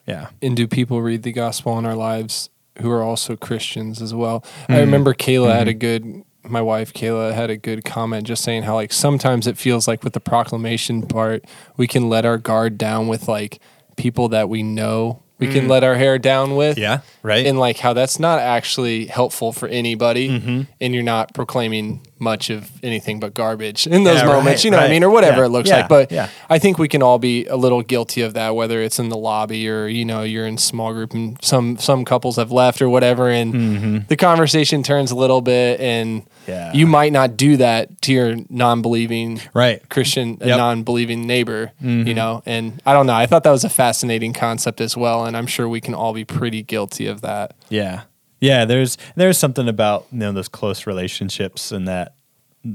Yeah. 0.06 0.28
And 0.42 0.56
do 0.56 0.66
people 0.66 1.02
read 1.02 1.22
the 1.22 1.32
gospel 1.32 1.78
in 1.78 1.86
our 1.86 1.96
lives 1.96 2.50
who 2.80 2.90
are 2.90 3.02
also 3.02 3.36
Christians 3.36 4.02
as 4.02 4.12
well? 4.12 4.40
Mm-hmm. 4.40 4.72
I 4.72 4.80
remember 4.80 5.14
Kayla 5.14 5.48
mm-hmm. 5.48 5.58
had 5.58 5.68
a 5.68 5.70
mm-hmm. 5.72 5.78
good 5.78 6.24
my 6.46 6.60
wife 6.60 6.92
Kayla 6.92 7.32
had 7.32 7.48
a 7.48 7.56
good 7.56 7.86
comment 7.86 8.26
just 8.26 8.44
saying 8.44 8.64
how 8.64 8.74
like 8.74 8.92
sometimes 8.92 9.46
it 9.46 9.56
feels 9.56 9.88
like 9.88 10.04
with 10.04 10.12
the 10.12 10.20
proclamation 10.20 11.06
part 11.06 11.42
we 11.78 11.86
can 11.86 12.10
let 12.10 12.26
our 12.26 12.36
guard 12.36 12.76
down 12.76 13.08
with 13.08 13.28
like 13.28 13.60
people 13.96 14.28
that 14.28 14.50
we 14.50 14.62
know 14.62 15.22
we 15.38 15.48
can 15.48 15.68
let 15.68 15.84
our 15.84 15.94
hair 15.94 16.18
down 16.18 16.56
with. 16.56 16.78
Yeah, 16.78 17.00
right. 17.22 17.46
And 17.46 17.58
like 17.58 17.78
how 17.78 17.92
that's 17.92 18.18
not 18.18 18.38
actually 18.38 19.06
helpful 19.06 19.52
for 19.52 19.68
anybody, 19.68 20.28
Mm-hmm. 20.28 20.62
and 20.80 20.94
you're 20.94 21.02
not 21.02 21.34
proclaiming 21.34 22.06
much 22.24 22.50
of 22.50 22.68
anything 22.82 23.20
but 23.20 23.34
garbage 23.34 23.86
in 23.86 24.02
those 24.02 24.16
Yeah, 24.22 24.26
moments. 24.26 24.46
right, 24.48 24.64
you 24.64 24.70
know 24.72 24.78
what 24.78 24.86
I 24.86 24.90
mean, 24.90 25.04
or 25.04 25.10
whatever 25.10 25.42
Yeah, 25.42 25.46
it 25.46 25.48
looks 25.50 25.68
yeah, 25.68 25.76
like. 25.76 25.88
But 25.88 26.10
yeah. 26.10 26.28
I 26.50 26.58
think 26.58 26.78
we 26.78 26.88
can 26.88 27.02
all 27.02 27.20
be 27.20 27.46
a 27.46 27.54
little 27.56 27.82
guilty 27.82 28.22
of 28.22 28.34
that, 28.34 28.56
whether 28.56 28.82
it's 28.82 28.98
in 28.98 29.08
the 29.10 29.16
lobby 29.16 29.68
or 29.68 29.86
you 29.86 30.04
know 30.04 30.22
you're 30.24 30.46
in 30.46 30.58
small 30.58 30.92
group 30.92 31.12
and 31.14 31.38
some 31.44 31.78
some 31.78 32.04
couples 32.04 32.34
have 32.36 32.50
left 32.50 32.82
or 32.82 32.88
whatever, 32.88 33.28
and 33.30 34.08
the 34.08 34.16
conversation 34.16 34.82
turns 34.82 35.12
a 35.12 35.16
little 35.16 35.40
bit, 35.40 35.78
and 35.80 36.24
Mm-hmm. 36.46 36.76
You 36.76 36.86
might 36.86 37.10
not 37.10 37.38
do 37.38 37.56
that 37.56 38.02
to 38.02 38.12
your 38.12 38.36
non-believing 38.50 39.40
right. 39.54 39.80
Christian, 39.88 40.32
Yep. 40.32 40.40
Mm-hmm. 40.40 40.48
non-believing 40.58 41.26
neighbor, 41.26 41.72
you 41.80 42.12
know. 42.12 42.42
And 42.44 42.82
I 42.84 42.92
don't 42.92 43.06
know. 43.06 43.14
I 43.14 43.24
thought 43.24 43.44
that 43.44 43.50
was 43.50 43.64
a 43.64 43.70
fascinating 43.70 44.34
concept 44.34 44.82
as 44.82 44.94
well, 44.94 45.24
and 45.24 45.38
I'm 45.38 45.46
sure 45.46 45.66
we 45.68 45.80
can 45.80 45.94
all 45.94 46.12
be 46.12 46.24
pretty 46.26 46.62
guilty 46.62 47.06
of 47.06 47.22
that. 47.22 47.54
Yeah. 47.70 48.02
Yeah, 48.44 48.64
there's 48.66 48.98
there's 49.16 49.38
something 49.38 49.68
about 49.68 50.06
you 50.12 50.18
know 50.18 50.32
those 50.32 50.48
close 50.48 50.86
relationships 50.86 51.72
and 51.72 51.86
that 51.88 52.14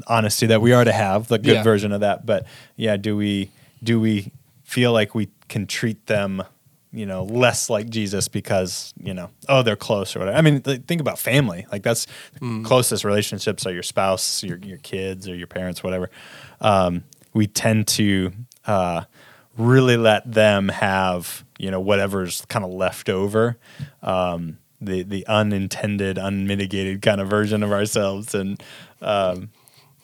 honesty 0.07 0.45
that 0.47 0.61
we 0.61 0.71
are 0.73 0.83
to 0.83 0.91
have, 0.93 1.27
the 1.27 1.37
good 1.37 1.55
Yeah. 1.57 1.63
version 1.63 1.91
of 1.91 2.01
that. 2.01 2.25
But 2.25 2.45
yeah, 2.75 2.97
do 2.97 3.15
we 3.17 3.49
do 3.83 3.99
we 3.99 4.31
feel 4.63 4.91
like 4.93 5.15
we 5.15 5.29
can 5.47 5.65
treat 5.65 6.05
them, 6.05 6.43
you 6.91 7.05
know, 7.05 7.23
less 7.23 7.69
like 7.69 7.89
Jesus 7.89 8.27
because, 8.27 8.93
you 9.01 9.13
know, 9.13 9.29
oh, 9.47 9.63
they're 9.63 9.75
close 9.75 10.15
or 10.15 10.19
whatever. 10.19 10.37
I 10.37 10.41
mean, 10.41 10.61
th- 10.61 10.81
think 10.87 11.01
about 11.01 11.17
family. 11.17 11.65
Like 11.71 11.81
that's 11.83 12.05
the 12.39 12.61
closest 12.63 13.03
relationships 13.03 13.65
are 13.65 13.73
your 13.73 13.83
spouse, 13.83 14.43
your 14.43 14.57
your 14.59 14.77
kids 14.79 15.27
or 15.29 15.35
your 15.35 15.47
parents, 15.47 15.83
whatever. 15.83 16.09
Um, 16.61 17.03
we 17.33 17.47
tend 17.47 17.87
to 17.99 18.31
uh, 18.67 19.03
really 19.57 19.97
let 19.97 20.31
them 20.31 20.69
have, 20.69 21.43
you 21.57 21.69
know, 21.71 21.79
whatever's 21.79 22.43
kind 22.45 22.63
of 22.65 22.71
left 22.71 23.09
over. 23.09 23.57
Um, 24.03 24.57
the, 24.81 25.03
the 25.03 25.25
unintended, 25.27 26.17
unmitigated 26.17 27.01
kind 27.01 27.19
of 27.21 27.27
version 27.29 27.63
of 27.63 27.71
ourselves, 27.71 28.33
and 28.35 28.61
um, 29.01 29.49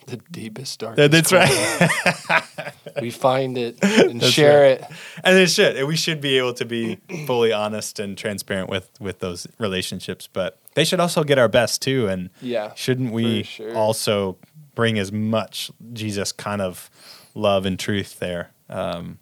The 0.06 0.18
deepest, 0.30 0.78
darkest. 0.80 1.10
that's 1.10 1.32
right. 1.32 2.42
We 3.02 3.10
find 3.10 3.58
it 3.58 3.76
and 3.82 4.22
share 4.22 4.62
right. 4.62 4.80
it. 4.80 4.86
and 5.22 5.36
it 5.36 5.50
should. 5.50 5.76
And 5.76 5.86
we 5.86 5.96
should 5.96 6.22
be 6.22 6.38
able 6.38 6.54
to 6.54 6.64
be 6.64 6.96
fully 7.26 7.52
honest 7.52 7.98
and 8.00 8.16
transparent 8.16 8.70
with 8.70 8.88
with 9.00 9.18
those 9.18 9.46
relationships, 9.58 10.26
but 10.32 10.58
they 10.74 10.84
should 10.84 10.98
also 11.00 11.22
get 11.22 11.38
our 11.38 11.48
best 11.48 11.82
too. 11.82 12.08
And 12.08 12.30
Yeah, 12.40 12.72
shouldn't 12.74 13.12
we 13.12 13.42
sure. 13.42 13.74
also 13.76 14.38
bring 14.74 14.98
as 14.98 15.12
much 15.12 15.70
Jesus 15.92 16.32
kind 16.32 16.62
of 16.62 16.88
love 17.34 17.66
and 17.66 17.78
truth 17.78 18.18
there 18.18 18.50
um, 18.70 19.18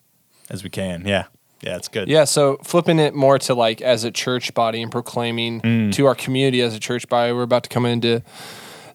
as 0.51 0.62
we 0.62 0.71
can? 0.71 1.05
Yeah, 1.05 1.25
yeah, 1.64 1.77
it's 1.77 1.88
good. 1.88 2.09
Yeah, 2.09 2.24
so 2.24 2.59
flipping 2.62 2.98
it 2.98 3.14
more 3.14 3.38
to 3.40 3.55
like 3.55 3.81
as 3.81 4.05
a 4.05 4.11
church 4.11 4.53
body 4.55 4.83
and 4.83 4.90
proclaiming 4.92 5.61
Mm. 5.62 5.92
to 5.94 6.07
our 6.07 6.14
community 6.14 6.61
as 6.62 6.74
a 6.74 6.81
church 6.81 7.09
body, 7.09 7.33
we're 7.33 7.42
about 7.42 7.62
to 7.64 7.68
come 7.68 7.87
into 7.87 8.22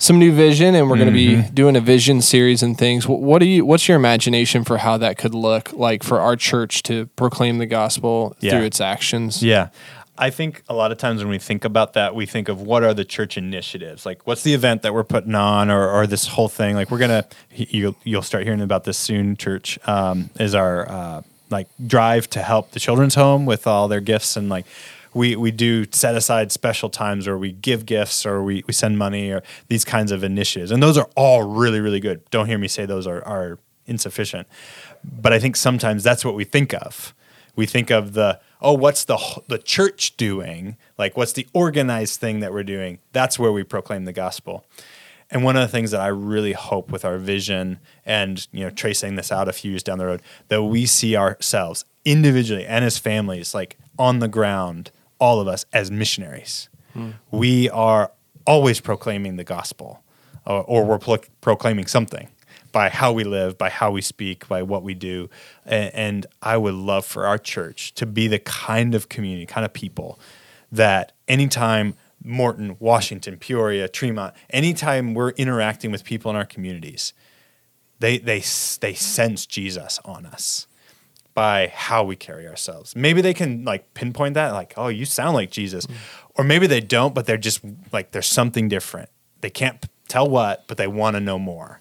some 0.01 0.17
new 0.17 0.31
vision, 0.31 0.75
and 0.75 0.89
we're 0.89 0.95
going 0.97 1.11
to 1.13 1.19
Mm-hmm. 1.19 1.41
be 1.41 1.49
doing 1.51 1.75
a 1.75 1.81
vision 1.81 2.21
series 2.21 2.63
and 2.63 2.77
things. 2.77 3.05
What 3.07 3.39
do 3.39 3.45
you? 3.45 3.65
What's 3.65 3.87
your 3.89 3.97
imagination 3.97 4.63
for 4.63 4.77
how 4.77 4.97
that 4.97 5.17
could 5.17 5.33
look 5.35 5.73
like 5.73 6.03
for 6.03 6.21
our 6.21 6.35
church 6.37 6.83
to 6.83 7.07
proclaim 7.17 7.57
the 7.57 7.65
gospel 7.65 8.35
Yeah. 8.39 8.51
through 8.51 8.63
its 8.65 8.79
actions? 8.79 9.43
Yeah. 9.43 9.69
I 10.21 10.29
think 10.31 10.63
a 10.67 10.73
lot 10.73 10.91
of 10.91 10.97
times 10.97 11.21
when 11.21 11.29
we 11.29 11.37
think 11.39 11.63
about 11.63 11.93
that, 11.93 12.13
we 12.13 12.25
think 12.25 12.49
of 12.49 12.61
what 12.61 12.83
are 12.83 12.93
the 12.93 13.05
church 13.05 13.37
initiatives? 13.37 14.05
Like, 14.05 14.27
what's 14.27 14.43
the 14.43 14.53
event 14.53 14.81
that 14.81 14.93
we're 14.93 15.05
putting 15.05 15.33
on, 15.33 15.69
or, 15.71 15.89
or 15.89 16.07
this 16.07 16.27
whole 16.27 16.49
thing? 16.49 16.75
Like, 16.75 16.91
we're 16.91 16.97
gonna 16.97 17.25
you'll 17.55 17.95
you'll 18.03 18.21
start 18.21 18.43
hearing 18.43 18.59
about 18.61 18.83
this 18.83 18.97
soon. 18.97 19.37
Church 19.37 19.79
um, 19.87 20.29
is 20.39 20.55
our 20.55 20.89
uh, 20.89 21.21
like 21.49 21.67
drive 21.85 22.29
to 22.31 22.41
help 22.41 22.71
the 22.71 22.79
children's 22.79 23.15
home 23.15 23.45
with 23.45 23.67
all 23.67 23.87
their 23.87 24.01
gifts, 24.01 24.35
and 24.35 24.49
like 24.49 24.65
we 25.13 25.35
we 25.35 25.51
do 25.51 25.85
set 25.91 26.15
aside 26.15 26.51
special 26.51 26.89
times 26.89 27.27
where 27.27 27.37
we 27.37 27.51
give 27.51 27.85
gifts 27.85 28.25
or 28.25 28.43
we 28.43 28.63
we 28.67 28.73
send 28.73 28.97
money 28.97 29.31
or 29.31 29.43
these 29.67 29.85
kinds 29.85 30.11
of 30.11 30.23
initiatives, 30.23 30.71
and 30.71 30.81
those 30.81 30.97
are 30.97 31.09
all 31.15 31.43
really 31.43 31.79
really 31.79 31.99
good. 31.99 32.27
Don't 32.29 32.47
hear 32.47 32.57
me 32.57 32.67
say 32.67 32.85
those 32.85 33.07
are 33.07 33.25
are 33.25 33.59
insufficient, 33.85 34.47
but 35.03 35.33
I 35.33 35.39
think 35.39 35.55
sometimes 35.55 36.03
that's 36.03 36.23
what 36.23 36.35
we 36.35 36.43
think 36.43 36.73
of. 36.73 37.13
We 37.55 37.65
think 37.65 37.89
of 37.89 38.13
the 38.13 38.39
oh 38.61 38.73
what's 38.73 39.05
the 39.05 39.17
the 39.47 39.57
church 39.57 40.15
doing? 40.17 40.77
Like 40.97 41.17
what's 41.17 41.33
the 41.33 41.47
organized 41.53 42.19
thing 42.19 42.39
that 42.41 42.53
we're 42.53 42.63
doing? 42.63 42.99
That's 43.11 43.39
where 43.39 43.51
we 43.51 43.63
proclaim 43.63 44.05
the 44.05 44.13
gospel 44.13 44.65
and 45.31 45.43
one 45.43 45.55
of 45.55 45.61
the 45.61 45.67
things 45.67 45.91
that 45.91 46.01
i 46.01 46.07
really 46.07 46.53
hope 46.53 46.91
with 46.91 47.05
our 47.05 47.17
vision 47.17 47.79
and 48.05 48.47
you 48.51 48.63
know 48.63 48.69
tracing 48.69 49.15
this 49.15 49.31
out 49.31 49.47
a 49.47 49.53
few 49.53 49.71
years 49.71 49.83
down 49.83 49.97
the 49.97 50.05
road 50.05 50.21
that 50.47 50.63
we 50.63 50.85
see 50.85 51.15
ourselves 51.15 51.85
individually 52.05 52.65
and 52.65 52.85
as 52.85 52.97
families 52.97 53.53
like 53.53 53.77
on 53.97 54.19
the 54.19 54.27
ground 54.27 54.91
all 55.19 55.39
of 55.39 55.47
us 55.47 55.65
as 55.73 55.91
missionaries 55.91 56.69
hmm. 56.93 57.11
we 57.31 57.69
are 57.69 58.11
always 58.45 58.79
proclaiming 58.79 59.35
the 59.35 59.43
gospel 59.43 60.03
or, 60.45 60.63
or 60.63 60.85
we're 60.85 60.99
pro- 60.99 61.17
proclaiming 61.41 61.85
something 61.85 62.29
by 62.71 62.89
how 62.89 63.11
we 63.11 63.23
live, 63.23 63.57
by 63.57 63.69
how 63.69 63.91
we 63.91 64.01
speak, 64.01 64.47
by 64.47 64.61
what 64.63 64.83
we 64.83 64.93
do. 64.93 65.29
And, 65.65 65.93
and 65.93 66.25
I 66.41 66.57
would 66.57 66.73
love 66.73 67.05
for 67.05 67.25
our 67.25 67.37
church 67.37 67.93
to 67.95 68.05
be 68.05 68.27
the 68.27 68.39
kind 68.39 68.93
of 68.95 69.09
community, 69.09 69.45
kind 69.45 69.65
of 69.65 69.73
people 69.73 70.19
that 70.71 71.11
anytime 71.27 71.95
Morton, 72.23 72.75
Washington, 72.79 73.37
Peoria, 73.37 73.87
Tremont, 73.87 74.33
anytime 74.49 75.13
we're 75.13 75.31
interacting 75.31 75.91
with 75.91 76.03
people 76.03 76.29
in 76.29 76.35
our 76.37 76.45
communities, 76.45 77.13
they 77.99 78.17
they 78.17 78.39
they 78.81 78.93
sense 78.93 79.45
Jesus 79.45 79.99
on 80.05 80.25
us 80.25 80.67
by 81.33 81.71
how 81.73 82.03
we 82.03 82.15
carry 82.15 82.47
ourselves. 82.47 82.95
Maybe 82.95 83.21
they 83.21 83.33
can 83.33 83.63
like 83.63 83.93
pinpoint 83.93 84.33
that, 84.33 84.51
like, 84.51 84.73
oh, 84.75 84.87
you 84.87 85.05
sound 85.05 85.35
like 85.35 85.51
Jesus, 85.51 85.85
mm. 85.85 85.95
or 86.35 86.43
maybe 86.43 86.67
they 86.67 86.81
don't, 86.81 87.15
but 87.15 87.25
they're 87.25 87.37
just 87.37 87.61
like 87.91 88.11
there's 88.11 88.27
something 88.27 88.67
different. 88.67 89.09
They 89.41 89.49
can't 89.49 89.85
tell 90.07 90.29
what, 90.29 90.67
but 90.67 90.77
they 90.77 90.87
want 90.87 91.15
to 91.15 91.21
know 91.21 91.39
more. 91.39 91.79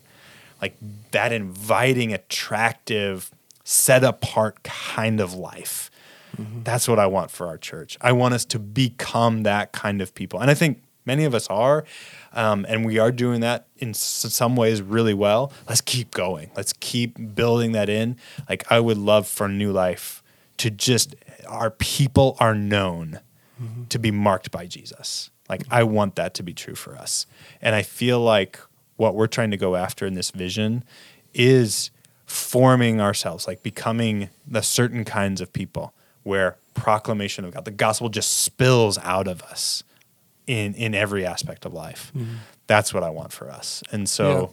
Like 0.63 0.77
that 1.13 1.33
inviting, 1.33 2.13
attractive, 2.13 3.31
set 3.65 4.05
apart 4.05 4.63
kind 4.63 5.21
of 5.21 5.35
life. 5.35 5.91
That's 6.39 6.89
what 6.89 6.99
I 6.99 7.07
want 7.07 7.31
for 7.31 7.47
our 7.47 7.59
church. 7.59 7.99
I 8.01 8.13
want 8.13 8.35
us 8.35 8.45
to 8.47 8.59
become 8.59 9.43
that 9.43 9.73
kind 9.73 10.01
of 10.01 10.15
people, 10.15 10.41
and 10.41 10.51
I 10.51 10.55
think 10.55 10.83
many 11.05 11.25
of 11.25 11.35
us 11.35 11.47
are, 11.49 11.85
um, 12.33 12.67
and 12.69 12.85
we 12.85 12.99
are 12.99 13.11
doing 13.11 13.41
that 13.41 13.67
in 13.79 13.95
some 13.95 14.55
ways 14.55 14.81
really 14.83 15.15
well. 15.15 15.53
Let's 15.69 15.81
keep 15.81 16.13
going. 16.13 16.51
Let's 16.55 16.75
keep 16.75 17.35
building 17.35 17.73
that 17.73 17.89
in. 17.89 18.17
Like 18.49 18.71
I 18.71 18.79
would 18.79 18.99
love 18.99 19.27
for 19.27 19.49
New 19.49 19.73
Life 19.73 20.23
to 20.59 20.71
just 20.71 21.17
our 21.49 21.71
people 21.71 22.37
are 22.39 22.55
known 22.55 23.21
to 23.89 23.99
be 23.99 24.13
marked 24.13 24.53
by 24.53 24.67
Jesus. 24.67 25.31
Like 25.49 25.63
I 25.71 25.83
want 25.83 26.15
that 26.17 26.35
to 26.35 26.43
be 26.45 26.53
true 26.53 26.77
for 26.77 26.95
us, 26.97 27.27
and 27.61 27.75
I 27.75 27.83
feel 27.83 28.21
like 28.21 28.61
what 28.97 29.15
we're 29.15 29.29
trying 29.29 29.51
to 29.51 29.57
go 29.57 29.77
after 29.77 30.07
in 30.07 30.15
this 30.15 30.31
vision 30.31 30.85
is 31.33 31.91
forming 32.27 33.01
ourselves, 33.01 33.47
like 33.47 33.63
becoming 33.63 34.29
the 34.47 34.61
certain 34.61 35.05
kinds 35.05 35.41
of 35.41 35.53
people 35.53 35.95
where 36.29 36.57
proclamation 36.75 37.45
of 37.45 37.53
God, 37.55 37.65
the 37.65 37.71
gospel 37.73 38.09
just 38.09 38.31
spills 38.39 38.99
out 38.99 39.27
of 39.27 39.43
us 39.43 39.83
in 40.47 40.75
in 40.75 40.95
every 40.95 41.27
aspect 41.27 41.65
of 41.67 41.73
life. 41.73 42.13
That's 42.67 42.93
what 42.95 43.03
I 43.03 43.11
want 43.11 43.33
for 43.33 43.51
us. 43.51 43.83
And 43.91 44.09
so 44.09 44.25
Mm-hmm. 44.25 44.41
Yeah. 44.43 44.49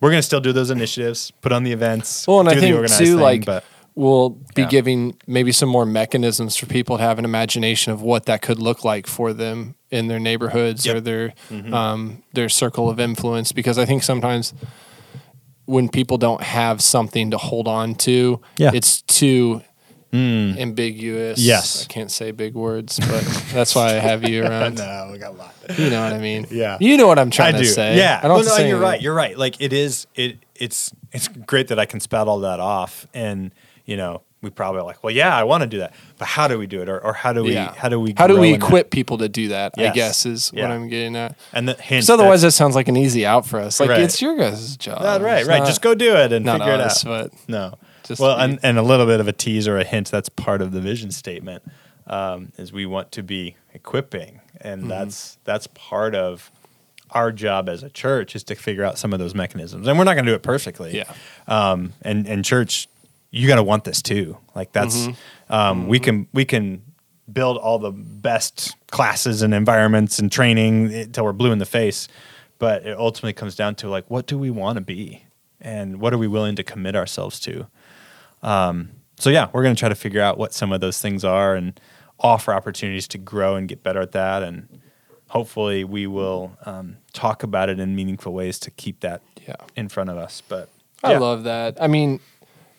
we're 0.00 0.10
going 0.10 0.18
to 0.24 0.28
still 0.32 0.40
do 0.40 0.52
those 0.52 0.70
initiatives, 0.70 1.30
put 1.40 1.52
on 1.52 1.62
the 1.64 1.72
events, 1.72 2.26
Well, 2.26 2.40
and 2.40 2.48
do 2.48 2.52
I 2.52 2.54
the 2.56 2.60
think 2.60 2.98
too, 2.98 3.04
thing, 3.04 3.16
like 3.30 3.44
but 3.46 3.64
we'll 3.94 4.30
be 4.54 4.62
Yeah. 4.62 4.68
giving 4.68 5.16
maybe 5.26 5.52
some 5.52 5.68
more 5.68 5.86
mechanisms 5.86 6.56
for 6.56 6.66
people 6.66 6.98
to 6.98 7.02
have 7.02 7.18
an 7.18 7.24
imagination 7.24 7.92
of 7.92 8.02
what 8.02 8.26
that 8.26 8.42
could 8.42 8.58
look 8.58 8.84
like 8.84 9.06
for 9.06 9.32
them 9.32 9.74
in 9.90 10.08
their 10.08 10.18
neighborhoods 10.20 10.86
or 10.86 11.00
their 11.00 11.32
Mm-hmm. 11.50 11.72
um, 11.72 12.22
their 12.34 12.48
circle 12.48 12.90
of 12.90 12.98
influence. 13.00 13.52
Because 13.52 13.78
I 13.78 13.86
think 13.86 14.02
sometimes 14.02 14.52
when 15.66 15.88
people 15.88 16.18
don't 16.18 16.42
have 16.42 16.82
something 16.82 17.30
to 17.30 17.38
hold 17.38 17.66
on 17.68 17.94
to, 17.94 18.40
Yeah. 18.58 18.72
it's 18.74 19.00
too 19.02 19.62
ambiguous. 20.14 21.40
Mm. 21.40 21.44
Yes. 21.46 21.84
I 21.84 21.86
can't 21.92 22.10
say 22.10 22.30
big 22.30 22.54
words, 22.54 22.98
but 23.00 23.24
that's 23.52 23.74
why 23.74 23.88
I 23.88 23.92
have 23.94 24.28
you 24.28 24.44
around. 24.46 24.76
no, 24.78 25.08
we 25.12 25.18
got 25.18 25.32
a 25.32 25.36
lot. 25.36 25.54
You 25.78 25.90
know 25.90 26.02
what 26.02 26.12
I 26.12 26.18
mean? 26.18 26.46
Yeah. 26.50 26.78
You 26.80 26.96
know 26.96 27.06
what 27.06 27.18
I'm 27.18 27.30
trying 27.30 27.54
I 27.54 27.58
to 27.58 27.64
do. 27.64 27.70
say. 27.70 27.96
Yeah. 27.96 28.20
I 28.22 28.28
don't 28.28 28.36
well, 28.36 28.44
no, 28.44 28.50
you're 28.56 28.60
anything. 28.64 28.80
right. 28.82 29.02
You're 29.02 29.14
right. 29.14 29.36
Like 29.38 29.60
it 29.60 29.72
is. 29.72 30.06
It 30.14 30.38
it's 30.54 30.92
it's 31.12 31.28
great 31.28 31.68
that 31.68 31.78
I 31.78 31.86
can 31.86 32.00
spout 32.00 32.28
all 32.28 32.40
that 32.40 32.60
off, 32.60 33.06
and 33.14 33.52
you 33.84 33.96
know 33.96 34.22
we 34.40 34.50
probably 34.50 34.80
are 34.82 34.84
like, 34.84 35.02
well, 35.02 35.10
yeah, 35.12 35.34
I 35.34 35.42
want 35.44 35.62
to 35.62 35.66
do 35.66 35.78
that, 35.78 35.94
but 36.18 36.28
how 36.28 36.46
do 36.48 36.58
we 36.58 36.66
do 36.66 36.82
it, 36.82 36.88
or, 36.90 37.00
or 37.02 37.14
how 37.14 37.32
do 37.32 37.42
we 37.42 37.54
Yeah. 37.54 37.72
how 37.74 37.88
do 37.88 37.98
we 37.98 38.12
How 38.16 38.26
do 38.26 38.38
we 38.38 38.52
in 38.52 38.60
that? 38.60 38.66
equip 38.66 38.90
people 38.90 39.16
to 39.18 39.28
do 39.28 39.48
that? 39.48 39.72
I 39.78 39.88
guess 39.88 40.26
is 40.26 40.50
what 40.52 40.64
I'm 40.64 40.88
getting 40.88 41.16
at. 41.16 41.36
And 41.54 41.66
the 41.66 41.74
hint. 41.74 42.10
Otherwise, 42.10 42.42
that 42.42 42.50
sounds 42.52 42.74
like 42.74 42.86
an 42.88 42.96
easy 42.96 43.24
out 43.24 43.46
for 43.46 43.58
us. 43.58 43.80
Like 43.80 43.88
Right. 43.88 44.00
it's 44.02 44.20
your 44.20 44.36
guys' 44.36 44.76
job. 44.76 45.00
that, 45.00 45.22
right, 45.22 45.40
It's 45.40 45.48
right. 45.48 45.64
Just 45.64 45.80
go 45.80 45.94
do 45.94 46.14
it 46.16 46.30
and 46.32 46.44
figure 46.46 46.72
it 46.74 46.80
out. 46.80 47.02
but 47.06 47.30
No. 47.48 47.74
Just 48.04 48.20
well, 48.20 48.38
and, 48.38 48.58
and 48.62 48.78
a 48.78 48.82
little 48.82 49.06
bit 49.06 49.20
of 49.20 49.28
a 49.28 49.32
tease 49.32 49.66
or 49.66 49.78
a 49.78 49.84
hint. 49.84 50.10
That's 50.10 50.28
part 50.28 50.60
of 50.62 50.72
the 50.72 50.80
vision 50.80 51.10
statement. 51.10 51.62
Um, 52.06 52.52
is 52.58 52.70
we 52.72 52.84
want 52.84 53.12
to 53.12 53.22
be 53.22 53.56
equipping, 53.72 54.40
and 54.60 54.82
Mm-hmm. 54.82 54.88
that's 54.90 55.38
that's 55.44 55.66
part 55.68 56.14
of 56.14 56.50
our 57.10 57.32
job 57.32 57.68
as 57.68 57.82
a 57.82 57.88
church 57.90 58.34
is 58.36 58.42
to 58.44 58.54
figure 58.54 58.84
out 58.84 58.98
some 58.98 59.12
of 59.12 59.18
those 59.18 59.34
mechanisms. 59.34 59.86
And 59.88 59.96
we're 59.98 60.04
not 60.04 60.14
going 60.14 60.26
to 60.26 60.30
do 60.32 60.34
it 60.34 60.42
perfectly. 60.42 60.96
Yeah. 60.96 61.12
Um, 61.48 61.92
and 62.02 62.26
and 62.26 62.44
church, 62.44 62.88
you 63.30 63.48
got 63.48 63.56
to 63.56 63.62
want 63.62 63.84
this 63.84 64.02
too. 64.02 64.36
Like 64.54 64.72
that's 64.72 65.06
Mm-hmm. 65.06 65.52
um, 65.52 65.88
we 65.88 65.98
can 65.98 66.28
we 66.34 66.44
can 66.44 66.82
build 67.32 67.56
all 67.56 67.78
the 67.78 67.90
best 67.90 68.74
classes 68.90 69.40
and 69.40 69.54
environments 69.54 70.18
and 70.18 70.30
training 70.30 70.92
until 70.92 71.24
we're 71.24 71.32
blue 71.32 71.52
in 71.52 71.58
the 71.58 71.64
face. 71.66 72.06
But 72.58 72.84
it 72.84 72.98
ultimately 72.98 73.32
comes 73.32 73.54
down 73.56 73.76
to 73.76 73.88
like, 73.88 74.10
what 74.10 74.26
do 74.26 74.38
we 74.38 74.50
want 74.50 74.76
to 74.76 74.82
be, 74.82 75.24
and 75.60 76.00
what 76.00 76.12
are 76.12 76.18
we 76.18 76.28
willing 76.28 76.54
to 76.56 76.62
commit 76.62 76.94
ourselves 76.96 77.40
to? 77.40 77.66
Um, 78.44 78.90
so 79.18 79.30
yeah, 79.30 79.48
we're 79.52 79.62
going 79.62 79.74
to 79.74 79.78
try 79.80 79.88
to 79.88 79.94
figure 79.94 80.20
out 80.20 80.38
what 80.38 80.52
some 80.52 80.70
of 80.72 80.80
those 80.80 81.00
things 81.00 81.24
are 81.24 81.54
and 81.56 81.78
offer 82.20 82.52
opportunities 82.52 83.08
to 83.08 83.18
grow 83.18 83.56
and 83.56 83.68
get 83.68 83.82
better 83.82 84.00
at 84.00 84.12
that. 84.12 84.42
And 84.42 84.80
hopefully, 85.28 85.82
we 85.84 86.06
will 86.06 86.56
um, 86.66 86.98
talk 87.12 87.42
about 87.42 87.68
it 87.68 87.80
in 87.80 87.96
meaningful 87.96 88.32
ways 88.32 88.58
to 88.60 88.70
keep 88.70 89.00
that 89.00 89.22
Yeah. 89.46 89.56
in 89.76 89.88
front 89.88 90.10
of 90.10 90.16
us. 90.16 90.42
But 90.48 90.68
I 91.02 91.16
love 91.16 91.44
that. 91.44 91.76
I 91.80 91.86
mean, 91.86 92.20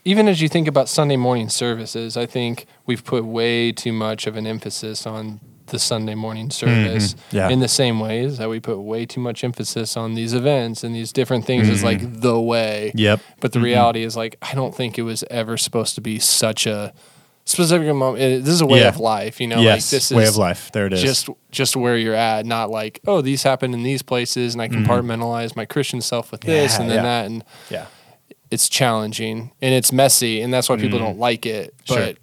even 0.03 0.27
as 0.27 0.41
you 0.41 0.47
think 0.49 0.67
about 0.67 0.87
Sunday 0.87 1.15
morning 1.17 1.49
services, 1.49 2.15
I 2.15 2.25
think 2.25 2.65
we've 2.85 3.03
put 3.03 3.25
way 3.25 3.71
too 3.71 3.91
much 3.93 4.27
of 4.27 4.35
an 4.35 4.45
emphasis 4.47 5.05
on 5.07 5.39
the 5.67 5.79
Sunday 5.79 6.15
morning 6.15 6.49
service 6.51 7.13
Mm-hmm. 7.13 7.35
Yeah. 7.35 7.49
in 7.49 7.59
the 7.59 7.67
same 7.67 7.99
ways 7.99 8.37
that 8.37 8.49
we 8.49 8.59
put 8.59 8.79
way 8.79 9.05
too 9.05 9.19
much 9.21 9.43
emphasis 9.43 9.97
on 9.97 10.13
these 10.13 10.33
events 10.33 10.83
and 10.83 10.93
these 10.95 11.11
different 11.11 11.45
things 11.45 11.67
Mm-hmm. 11.67 11.85
like 11.85 12.21
the 12.21 12.39
way. 12.39 12.91
Yep. 12.95 13.21
But 13.39 13.51
the 13.53 13.59
reality 13.59 14.03
is 14.03 14.15
like 14.15 14.37
I 14.41 14.53
don't 14.53 14.75
think 14.75 14.97
it 14.97 15.03
was 15.03 15.23
ever 15.29 15.57
supposed 15.57 15.95
to 15.95 16.01
be 16.01 16.19
such 16.19 16.65
a 16.67 16.93
specific 17.47 17.93
moment. 17.93 18.43
This 18.43 18.53
is 18.55 18.61
a 18.61 18.65
way 18.65 18.79
Yeah. 18.79 18.87
of 18.89 18.99
life, 18.99 19.39
you 19.39 19.47
know. 19.47 19.59
yes, 19.61 19.91
like 19.93 19.99
this 19.99 20.11
way 20.11 20.27
of 20.27 20.35
life. 20.37 20.71
There 20.71 20.87
it 20.87 20.93
is. 20.93 21.01
just 21.01 21.29
just 21.51 21.75
where 21.75 21.95
you're 21.97 22.15
at, 22.15 22.45
not 22.45 22.69
like 22.71 22.99
oh 23.07 23.21
these 23.21 23.43
happen 23.43 23.73
in 23.73 23.83
these 23.83 24.01
places 24.01 24.53
and 24.55 24.61
I 24.61 24.67
compartmentalize 24.67 25.55
my 25.55 25.65
Christian 25.65 26.01
self 26.01 26.31
with 26.31 26.41
this 26.41 26.73
Mm-hmm. 26.73 26.81
And 26.81 26.91
then 26.91 26.97
yeah. 26.97 27.03
that 27.03 27.25
and 27.27 27.43
yeah. 27.69 27.85
it's 28.51 28.67
challenging 28.69 29.51
and 29.61 29.73
it's 29.73 29.91
messy 29.91 30.41
and 30.41 30.53
that's 30.53 30.69
why 30.69 30.77
people 30.77 30.99
don't 30.99 31.19
like 31.19 31.45
it. 31.45 31.73
Sure. 31.85 32.13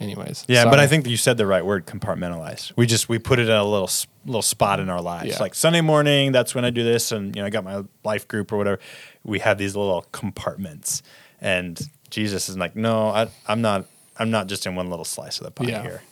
Anyways. 0.00 0.44
Yeah, 0.48 0.64
but. 0.64 0.78
I 0.80 0.86
think 0.86 1.04
that 1.04 1.10
you 1.10 1.16
said 1.16 1.36
the 1.36 1.46
right 1.46 1.64
word, 1.64 1.86
compartmentalize. 1.86 2.72
We 2.76 2.86
just 2.86 3.08
we 3.08 3.18
put 3.18 3.38
it 3.38 3.48
in 3.48 3.54
a 3.54 3.64
little 3.64 3.90
little 4.26 4.42
spot 4.42 4.80
in 4.80 4.90
our 4.90 5.00
lives. 5.00 5.30
Yeah. 5.30 5.38
Like 5.40 5.54
Sunday 5.54 5.80
morning, 5.80 6.32
that's 6.32 6.54
when 6.54 6.64
I 6.64 6.70
do 6.70 6.82
this, 6.82 7.12
and 7.12 7.34
you 7.34 7.42
know 7.42 7.46
I 7.46 7.50
got 7.50 7.64
my 7.64 7.84
life 8.02 8.26
group 8.26 8.52
or 8.52 8.56
whatever. 8.58 8.80
We 9.22 9.38
have 9.38 9.56
these 9.56 9.76
little 9.76 10.04
compartments, 10.12 11.02
and 11.40 11.80
Jesus 12.10 12.48
is 12.48 12.58
like, 12.58 12.74
no, 12.76 13.08
I, 13.08 13.28
I'm 13.46 13.62
not. 13.62 13.86
I'm 14.16 14.30
not 14.30 14.46
just 14.46 14.66
in 14.66 14.74
one 14.76 14.90
little 14.90 15.04
slice 15.04 15.38
of 15.38 15.44
the 15.44 15.50
pie 15.50 15.64
Yeah. 15.66 15.82
here. 15.82 16.02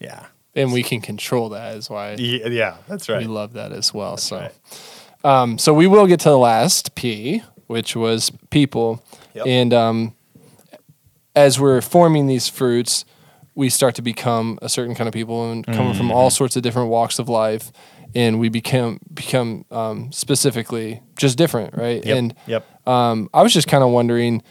Yeah. 0.00 0.26
and 0.54 0.72
we 0.72 0.82
can 0.82 1.00
control 1.00 1.50
that 1.50 1.76
is 1.76 1.88
why 1.88 2.14
yeah, 2.18 2.48
yeah, 2.48 2.76
that's 2.88 3.08
right. 3.08 3.20
we 3.20 3.26
love 3.26 3.52
that 3.54 3.72
as 3.72 3.94
well. 3.94 4.16
so 4.18 4.36
right. 4.38 4.52
um 5.24 5.56
so 5.58 5.72
we 5.72 5.86
will 5.86 6.06
get 6.06 6.20
to 6.20 6.28
the 6.28 6.36
last 6.38 6.94
P, 6.94 7.42
which 7.68 7.94
was 7.96 8.30
people. 8.50 9.02
Yep. 9.34 9.46
And 9.46 9.72
um 9.72 10.14
as 11.34 11.58
we're 11.58 11.80
forming 11.80 12.26
these 12.26 12.48
fruits, 12.48 13.04
we 13.54 13.68
start 13.68 13.94
to 13.96 14.02
become 14.02 14.58
a 14.62 14.68
certain 14.68 14.94
kind 14.94 15.08
of 15.08 15.14
people 15.14 15.50
and 15.50 15.64
coming 15.66 15.94
from 15.94 16.06
Mm-hmm. 16.06 16.12
all 16.16 16.30
sorts 16.30 16.56
of 16.56 16.62
different 16.62 16.88
walks 16.88 17.18
of 17.18 17.28
life 17.28 17.70
and 18.14 18.38
we 18.38 18.48
become 18.50 18.98
become 19.12 19.64
um, 19.70 20.12
specifically 20.12 21.00
just 21.16 21.38
different, 21.38 21.74
right? 21.76 22.04
Yep. 22.04 22.16
And 22.18 22.34
yep. 22.46 22.86
um, 22.88 23.30
I 23.32 23.42
was 23.42 23.52
just 23.54 23.68
kind 23.68 23.82
of 23.82 23.90
wondering 23.90 24.42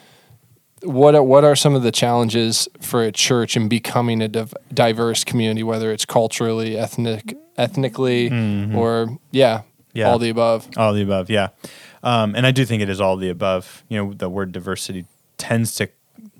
what 0.83 1.13
are, 1.13 1.21
what 1.21 1.43
are 1.43 1.55
some 1.55 1.75
of 1.75 1.83
the 1.83 1.91
challenges 1.91 2.67
for 2.79 3.03
a 3.03 3.11
church 3.11 3.55
in 3.55 3.67
becoming 3.69 4.21
a 4.23 4.27
div- 4.27 4.53
diverse 4.73 5.23
community, 5.23 5.61
whether 5.61 5.91
it's 5.91 6.05
culturally, 6.05 6.75
ethnic, 6.77 7.35
ethnically, 7.57 8.27
or 8.75 9.17
yeah, 9.31 9.59
Mm-hmm. 9.59 9.97
Yeah. 9.97 10.09
all 10.09 10.17
the 10.19 10.29
above. 10.29 10.67
All 10.77 10.93
the 10.93 11.03
above, 11.03 11.29
yeah. 11.29 11.49
Um, 12.01 12.33
and 12.35 12.47
I 12.47 12.51
do 12.51 12.65
think 12.65 12.81
it 12.81 12.89
is 12.89 12.99
all 13.01 13.17
the 13.17 13.29
above. 13.29 13.83
You 13.89 13.97
know, 13.97 14.13
the 14.13 14.29
word 14.29 14.53
diversity 14.53 15.05
tends 15.37 15.75
to 15.75 15.89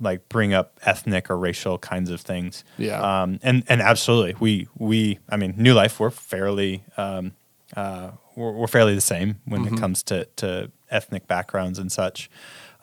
like 0.02 0.28
bring 0.30 0.54
up 0.54 0.80
ethnic 0.84 1.30
or 1.30 1.38
racial 1.38 1.78
kinds 1.78 2.10
of 2.10 2.20
things. 2.22 2.64
Yeah. 2.78 3.02
Um, 3.02 3.40
and 3.44 3.64
and 3.68 3.82
absolutely, 3.82 4.36
we 4.40 4.68
we 4.78 5.20
I 5.30 5.38
mean, 5.38 5.54
New 5.58 5.74
Life, 5.74 6.00
we're 6.00 6.10
fairly 6.10 6.84
um, 6.98 7.34
uh, 7.76 8.12
we're, 8.36 8.52
we're 8.52 8.68
fairly 8.68 8.96
the 8.96 9.02
same 9.02 9.38
when 9.46 9.66
it 9.66 9.78
comes 9.78 10.04
to 10.04 10.26
to 10.38 10.72
ethnic 10.90 11.28
backgrounds 11.28 11.80
and 11.80 11.92
such. 11.92 12.30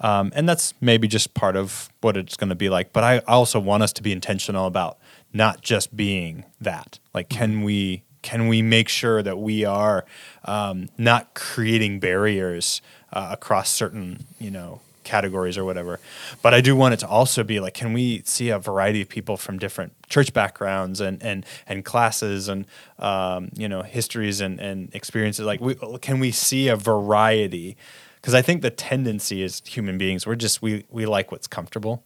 Um, 0.01 0.33
and 0.35 0.49
that's 0.49 0.75
maybe 0.81 1.09
just 1.09 1.35
part 1.35 1.57
of 1.57 1.91
what 2.01 2.17
it's 2.17 2.37
going 2.37 2.51
to 2.51 2.55
be 2.55 2.69
like. 2.69 2.93
But 2.93 3.03
I 3.03 3.19
also 3.27 3.59
want 3.59 3.83
us 3.83 3.93
to 3.95 4.03
be 4.03 4.13
intentional 4.13 4.67
about 4.67 4.99
not 5.33 5.61
just 5.61 5.97
being 5.97 6.45
that. 6.61 7.01
Like, 7.13 7.29
can 7.29 7.63
we 7.63 8.05
can 8.23 8.49
we 8.49 8.63
make 8.63 8.89
sure 8.89 9.23
that 9.23 9.39
we 9.39 9.65
are 9.65 10.05
um, 10.45 10.89
not 10.97 11.35
creating 11.35 12.01
barriers 12.01 12.83
uh, 13.13 13.31
across 13.33 13.71
certain 13.71 14.27
you 14.39 14.51
know 14.51 14.81
categories 15.09 15.59
or 15.59 15.65
whatever? 15.65 15.99
But 16.43 16.55
I 16.55 16.61
do 16.61 16.77
want 16.77 16.95
it 16.95 17.01
to 17.01 17.09
also 17.09 17.43
be 17.43 17.59
like, 17.61 17.75
can 17.75 17.93
we 17.93 18.23
see 18.25 18.51
a 18.51 18.59
variety 18.59 19.03
of 19.03 19.09
people 19.09 19.37
from 19.37 19.59
different 19.59 19.93
church 20.09 20.33
backgrounds 20.33 21.01
and 21.01 21.23
and 21.23 21.45
and 21.67 21.85
classes 21.85 22.49
and 22.49 22.67
um, 22.99 23.51
you 23.57 23.69
know 23.69 23.83
histories 23.83 24.41
and 24.41 24.61
and 24.61 24.95
experiences? 24.95 25.47
Like, 25.47 25.61
we, 25.61 25.75
can 26.01 26.21
we 26.21 26.31
see 26.31 26.69
a 26.69 26.77
variety? 26.77 27.77
because 28.21 28.35
I 28.35 28.43
think 28.43 28.63
the 28.63 28.71
tendency 28.71 29.43
is 29.43 29.63
human 29.65 29.97
beings 29.99 30.27
we're 30.27 30.35
just 30.37 30.61
we 30.61 30.85
we 30.91 31.07
like 31.07 31.33
what's 31.33 31.47
comfortable, 31.47 32.05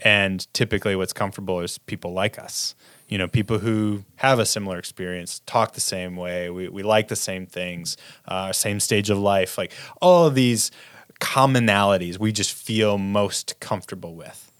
and 0.00 0.52
typically 0.52 0.96
what's 0.96 1.12
comfortable 1.12 1.60
is 1.60 1.78
people 1.78 2.12
like 2.12 2.38
us. 2.38 2.74
You 3.08 3.18
know, 3.18 3.28
people 3.28 3.58
who 3.58 4.04
have 4.16 4.38
a 4.38 4.46
similar 4.46 4.78
experience, 4.78 5.42
talk 5.46 5.74
the 5.74 5.80
same 5.80 6.16
way, 6.16 6.48
we 6.50 6.68
we 6.68 6.82
like 6.82 7.08
the 7.08 7.16
same 7.16 7.46
things, 7.46 7.96
uh, 8.26 8.52
same 8.52 8.80
stage 8.80 9.10
of 9.10 9.18
life, 9.18 9.58
like 9.58 9.72
all 10.00 10.26
of 10.26 10.34
these 10.34 10.70
commonalities 11.20 12.18
we 12.18 12.32
just 12.32 12.52
feel 12.52 12.98
most 12.98 13.58
comfortable 13.60 14.14
with. 14.14 14.50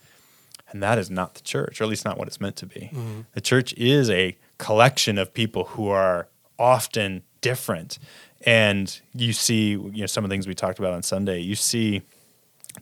And 0.70 0.83
that 0.83 0.99
is 0.99 1.11
not 1.11 1.35
the 1.35 1.40
church, 1.40 1.81
or 1.81 1.85
at 1.85 1.90
least 1.90 2.05
not 2.05 2.16
what 2.16 2.29
it's 2.29 2.40
meant 2.40 2.57
to 2.57 2.66
be. 2.66 2.90
The 3.33 3.40
church 3.40 3.73
is 3.75 4.09
a 4.09 4.37
collection 4.59 5.18
of 5.18 5.35
people 5.35 5.64
who 5.64 5.88
are 5.88 6.29
often 6.59 7.23
different. 7.40 7.99
And 8.46 9.01
you 9.14 9.33
see, 9.33 9.70
you 9.70 9.90
know, 10.03 10.07
some 10.07 10.23
of 10.25 10.31
the 10.31 10.35
things 10.35 10.46
we 10.46 10.55
talked 10.55 10.79
about 10.79 10.92
on 10.92 11.03
Sunday, 11.03 11.40
you 11.40 11.57
see 11.57 12.03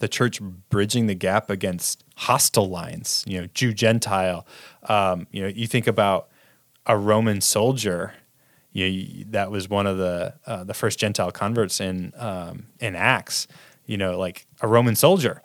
the 0.00 0.08
church 0.08 0.40
bridging 0.68 1.06
the 1.06 1.14
gap 1.14 1.48
against 1.48 2.04
hostile 2.16 2.68
lines, 2.68 3.24
you 3.26 3.40
know, 3.40 3.46
Jew 3.54 3.72
Gentile. 3.72 4.46
Um, 4.88 5.26
you 5.32 5.40
know, 5.42 5.48
you 5.48 5.66
think 5.66 5.86
about 5.86 6.28
a 6.86 6.96
Roman 6.96 7.40
soldier. 7.40 8.12
You 8.72 8.84
know, 8.84 8.90
you- 8.90 9.24
that 9.30 9.50
was 9.50 9.68
one 9.70 9.86
of 9.86 9.96
the 9.96 10.34
uh, 10.46 10.62
the 10.64 10.74
first 10.74 10.98
Gentile 10.98 11.30
converts 11.32 11.80
in 11.80 12.12
um, 12.18 12.66
in 12.80 12.94
Acts. 12.94 13.48
You 13.88 13.96
know, 13.96 14.16
like 14.16 14.46
a 14.60 14.68
Roman 14.68 14.94
soldier 14.94 15.42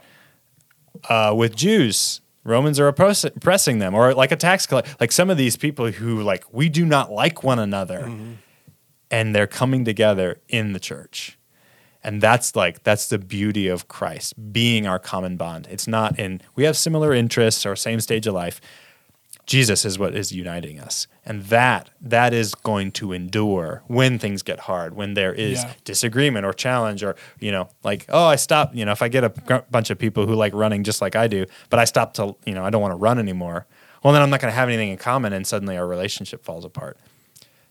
uh, 1.10 1.34
with 1.36 1.56
Jews. 1.56 2.22
Romans 2.46 2.78
are 2.78 2.90
oppressing 2.90 3.80
them, 3.80 3.96
or 3.96 4.14
like 4.14 4.34
a 4.34 4.36
tax 4.36 4.68
collector. 4.68 4.94
Like 5.00 5.14
some 5.14 5.30
of 5.30 5.38
these 5.38 5.56
people 5.56 5.90
who 5.92 6.22
like 6.22 6.44
we 6.54 6.68
do 6.70 6.86
not 6.86 7.10
like 7.12 7.42
one 7.42 7.58
another, 7.58 8.12
and 9.10 9.34
they're 9.34 9.48
coming 9.48 9.86
together 9.86 10.42
in 10.50 10.74
the 10.74 10.80
church 10.80 11.38
and 12.04 12.22
that's 12.22 12.56
like 12.56 12.84
that's 12.84 13.08
the 13.08 13.18
beauty 13.18 13.68
of 13.68 13.88
christ 13.88 14.34
being 14.52 14.86
our 14.86 15.00
common 15.00 15.38
bond 15.38 15.68
it's 15.72 15.88
not 15.88 16.20
in 16.20 16.42
we 16.56 16.64
have 16.66 16.76
similar 16.76 17.14
interests 17.14 17.66
or 17.66 17.76
same 17.76 18.00
stage 18.00 18.28
of 18.28 18.34
life 18.34 18.60
jesus 19.46 19.84
is 19.86 20.00
what 20.00 20.16
is 20.16 20.32
uniting 20.32 20.80
us 20.80 21.06
and 21.26 21.44
that 21.46 21.90
that 22.00 22.34
is 22.34 22.56
going 22.56 22.92
to 22.92 23.12
endure 23.12 23.84
when 23.88 24.18
things 24.18 24.42
get 24.42 24.62
hard 24.62 24.96
when 24.96 25.14
there 25.16 25.34
is 25.34 25.64
Yeah. 25.64 25.74
disagreement 25.84 26.46
or 26.46 26.54
challenge 26.54 27.04
or 27.04 27.16
you 27.40 27.52
know 27.52 27.68
like 27.84 28.06
oh 28.10 28.26
i 28.26 28.36
stop 28.38 28.74
you 28.74 28.86
know 28.86 28.92
if 28.94 29.02
i 29.02 29.08
get 29.10 29.24
a 29.24 29.30
bunch 29.70 29.90
of 29.90 30.00
people 30.00 30.26
who 30.26 30.34
like 30.36 30.54
running 30.54 30.84
just 30.84 31.02
like 31.02 31.16
i 31.16 31.28
do 31.28 31.46
but 31.70 31.78
i 31.80 31.84
stop 31.86 32.14
to 32.16 32.36
you 32.46 32.54
know 32.54 32.64
i 32.64 32.70
don't 32.70 32.82
want 32.82 32.94
to 32.94 32.98
run 32.98 33.20
anymore 33.20 33.66
well 34.04 34.14
then 34.14 34.22
i'm 34.22 34.30
not 34.30 34.40
going 34.40 34.52
to 34.52 34.56
have 34.56 34.70
anything 34.70 34.90
in 34.90 34.98
common 34.98 35.34
and 35.34 35.46
suddenly 35.46 35.76
our 35.78 35.86
relationship 35.88 36.44
falls 36.46 36.64
apart 36.64 36.98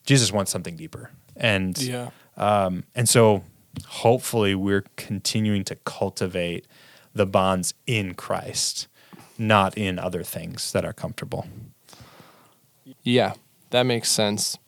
jesus 0.05 0.31
wants 0.33 0.51
something 0.51 0.77
deeper 0.77 1.11
and 1.37 1.79
Yeah. 1.79 2.11
um, 2.37 2.85
and 2.95 3.09
so 3.09 3.45
hopefully 3.87 4.55
we're 4.55 4.85
continuing 4.97 5.65
to 5.65 5.77
cultivate 5.77 6.67
the 7.15 7.25
bonds 7.27 7.75
in 7.87 8.15
Christ, 8.15 8.87
not 9.43 9.77
in 9.77 9.99
other 9.99 10.23
things 10.23 10.73
that 10.73 10.85
are 10.85 10.93
comfortable. 10.93 11.47
Yeah, 13.03 13.35
that 13.71 13.85
makes 13.85 14.11
sense. 14.11 14.59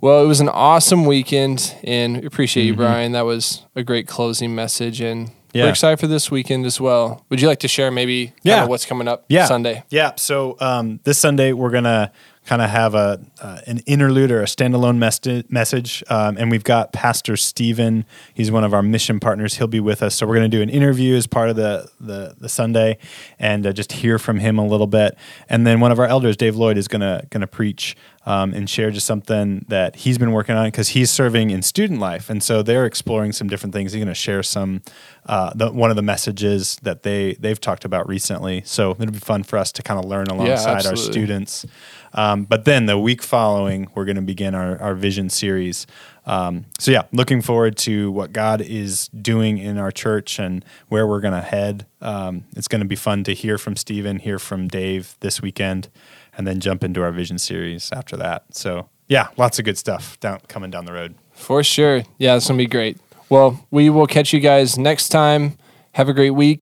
Well, 0.00 0.22
it 0.22 0.26
was 0.26 0.40
an 0.40 0.48
awesome 0.50 1.06
weekend, 1.06 1.74
and 1.82 2.20
we 2.20 2.26
appreciate 2.26 2.64
you, 2.64 2.74
Brian. 2.74 3.12
That 3.12 3.24
was 3.24 3.62
a 3.74 3.82
great 3.82 4.06
closing 4.06 4.54
message, 4.54 5.00
and 5.00 5.30
Yeah. 5.54 5.64
we're 5.64 5.70
excited 5.70 5.98
for 5.98 6.06
this 6.08 6.30
weekend 6.30 6.66
as 6.66 6.78
well. 6.80 7.24
Would 7.30 7.40
you 7.40 7.48
like 7.48 7.60
to 7.60 7.68
share 7.68 7.90
maybe 7.90 8.32
Yeah. 8.42 8.66
what's 8.66 8.84
coming 8.84 9.08
up 9.08 9.24
Yeah. 9.28 9.46
Sunday? 9.46 9.84
Yeah. 9.88 10.12
So 10.16 10.56
um, 10.60 11.00
this 11.04 11.16
Sunday 11.18 11.52
we're 11.52 11.70
gonna 11.70 12.12
kind 12.44 12.60
of 12.60 12.70
have 12.70 12.94
a 12.94 13.20
uh, 13.40 13.60
an 13.66 13.78
interlude 13.86 14.30
or 14.30 14.40
a 14.40 14.46
standalone 14.46 14.98
mes- 14.98 15.50
message. 15.50 16.04
Um, 16.08 16.36
and 16.36 16.50
we've 16.50 16.64
got 16.64 16.92
Pastor 16.92 17.36
Stephen. 17.36 18.04
He's 18.32 18.50
one 18.50 18.64
of 18.64 18.74
our 18.74 18.82
mission 18.82 19.20
partners. 19.20 19.54
He'll 19.54 19.66
be 19.66 19.80
with 19.80 20.02
us. 20.02 20.14
So 20.14 20.26
we're 20.26 20.36
going 20.36 20.50
to 20.50 20.56
do 20.56 20.62
an 20.62 20.70
interview 20.70 21.16
as 21.16 21.26
part 21.26 21.50
of 21.50 21.56
the 21.56 21.90
the, 22.00 22.34
the 22.38 22.48
Sunday, 22.48 22.98
and 23.38 23.66
uh, 23.66 23.72
just 23.72 23.92
hear 23.92 24.18
from 24.18 24.38
him 24.38 24.58
a 24.58 24.66
little 24.66 24.86
bit. 24.86 25.16
And 25.48 25.66
then 25.66 25.80
one 25.80 25.92
of 25.92 25.98
our 25.98 26.06
elders, 26.06 26.36
Dave 26.36 26.56
Lloyd, 26.56 26.76
is 26.76 26.88
gonna 26.88 27.26
gonna 27.30 27.46
preach 27.46 27.96
um, 28.26 28.54
and 28.54 28.68
share 28.68 28.90
just 28.90 29.06
something 29.06 29.64
that 29.68 29.96
he's 29.96 30.18
been 30.18 30.32
working 30.32 30.54
on 30.54 30.66
because 30.66 30.88
he's 30.90 31.10
serving 31.10 31.50
in 31.50 31.62
student 31.62 32.00
life, 32.00 32.30
and 32.30 32.42
so 32.42 32.62
they're 32.62 32.86
exploring 32.86 33.32
some 33.32 33.48
different 33.48 33.72
things. 33.74 33.92
He's 33.92 34.00
going 34.00 34.08
to 34.08 34.14
share 34.14 34.42
some 34.42 34.82
uh, 35.26 35.52
the, 35.54 35.70
one 35.70 35.90
of 35.90 35.96
the 35.96 36.02
messages 36.02 36.76
that 36.82 37.02
they 37.02 37.34
they've 37.34 37.60
talked 37.60 37.84
about 37.84 38.08
recently. 38.08 38.62
So 38.64 38.92
it'll 38.92 39.12
be 39.12 39.18
fun 39.18 39.42
for 39.42 39.58
us 39.58 39.72
to 39.72 39.82
kind 39.82 39.98
of 39.98 40.06
learn 40.06 40.28
alongside 40.28 40.86
our 40.86 40.96
students. 40.96 41.66
Um, 42.14 42.44
but 42.44 42.64
then 42.64 42.86
the 42.86 42.98
week 42.98 43.22
following, 43.22 43.88
we're 43.94 44.04
going 44.04 44.16
to 44.16 44.22
begin 44.22 44.54
our, 44.54 44.80
our 44.80 44.94
vision 44.94 45.28
series. 45.28 45.86
Um, 46.26 46.66
so 46.78 46.90
yeah, 46.90 47.02
looking 47.12 47.42
forward 47.42 47.76
to 47.78 48.10
what 48.10 48.32
God 48.32 48.60
is 48.60 49.08
doing 49.08 49.58
in 49.58 49.78
our 49.78 49.90
church 49.90 50.38
and 50.38 50.64
where 50.88 51.06
we're 51.06 51.20
going 51.20 51.34
to 51.34 51.42
head. 51.42 51.86
Um, 52.00 52.44
it's 52.56 52.68
going 52.68 52.80
to 52.80 52.86
be 52.86 52.96
fun 52.96 53.24
to 53.24 53.34
hear 53.34 53.58
from 53.58 53.76
Stephen, 53.76 54.20
hear 54.20 54.38
from 54.38 54.68
Dave 54.68 55.16
this 55.20 55.42
weekend, 55.42 55.88
and 56.36 56.46
then 56.46 56.60
jump 56.60 56.82
into 56.82 57.02
our 57.02 57.12
vision 57.12 57.38
series 57.38 57.92
after 57.92 58.16
that. 58.16 58.54
So 58.54 58.88
yeah, 59.08 59.28
lots 59.36 59.58
of 59.58 59.64
good 59.64 59.76
stuff 59.76 60.18
down 60.20 60.40
coming 60.48 60.70
down 60.70 60.84
the 60.84 60.92
road. 60.92 61.14
For 61.32 61.62
sure. 61.62 62.04
Yeah, 62.18 62.36
it's 62.36 62.48
going 62.48 62.58
to 62.58 62.64
be 62.64 62.68
great. 62.68 62.98
Well, 63.28 63.66
we 63.70 63.90
will 63.90 64.06
catch 64.06 64.32
you 64.32 64.40
guys 64.40 64.78
next 64.78 65.08
time. 65.08 65.58
Have 65.92 66.08
a 66.08 66.14
great 66.14 66.30
week. 66.30 66.60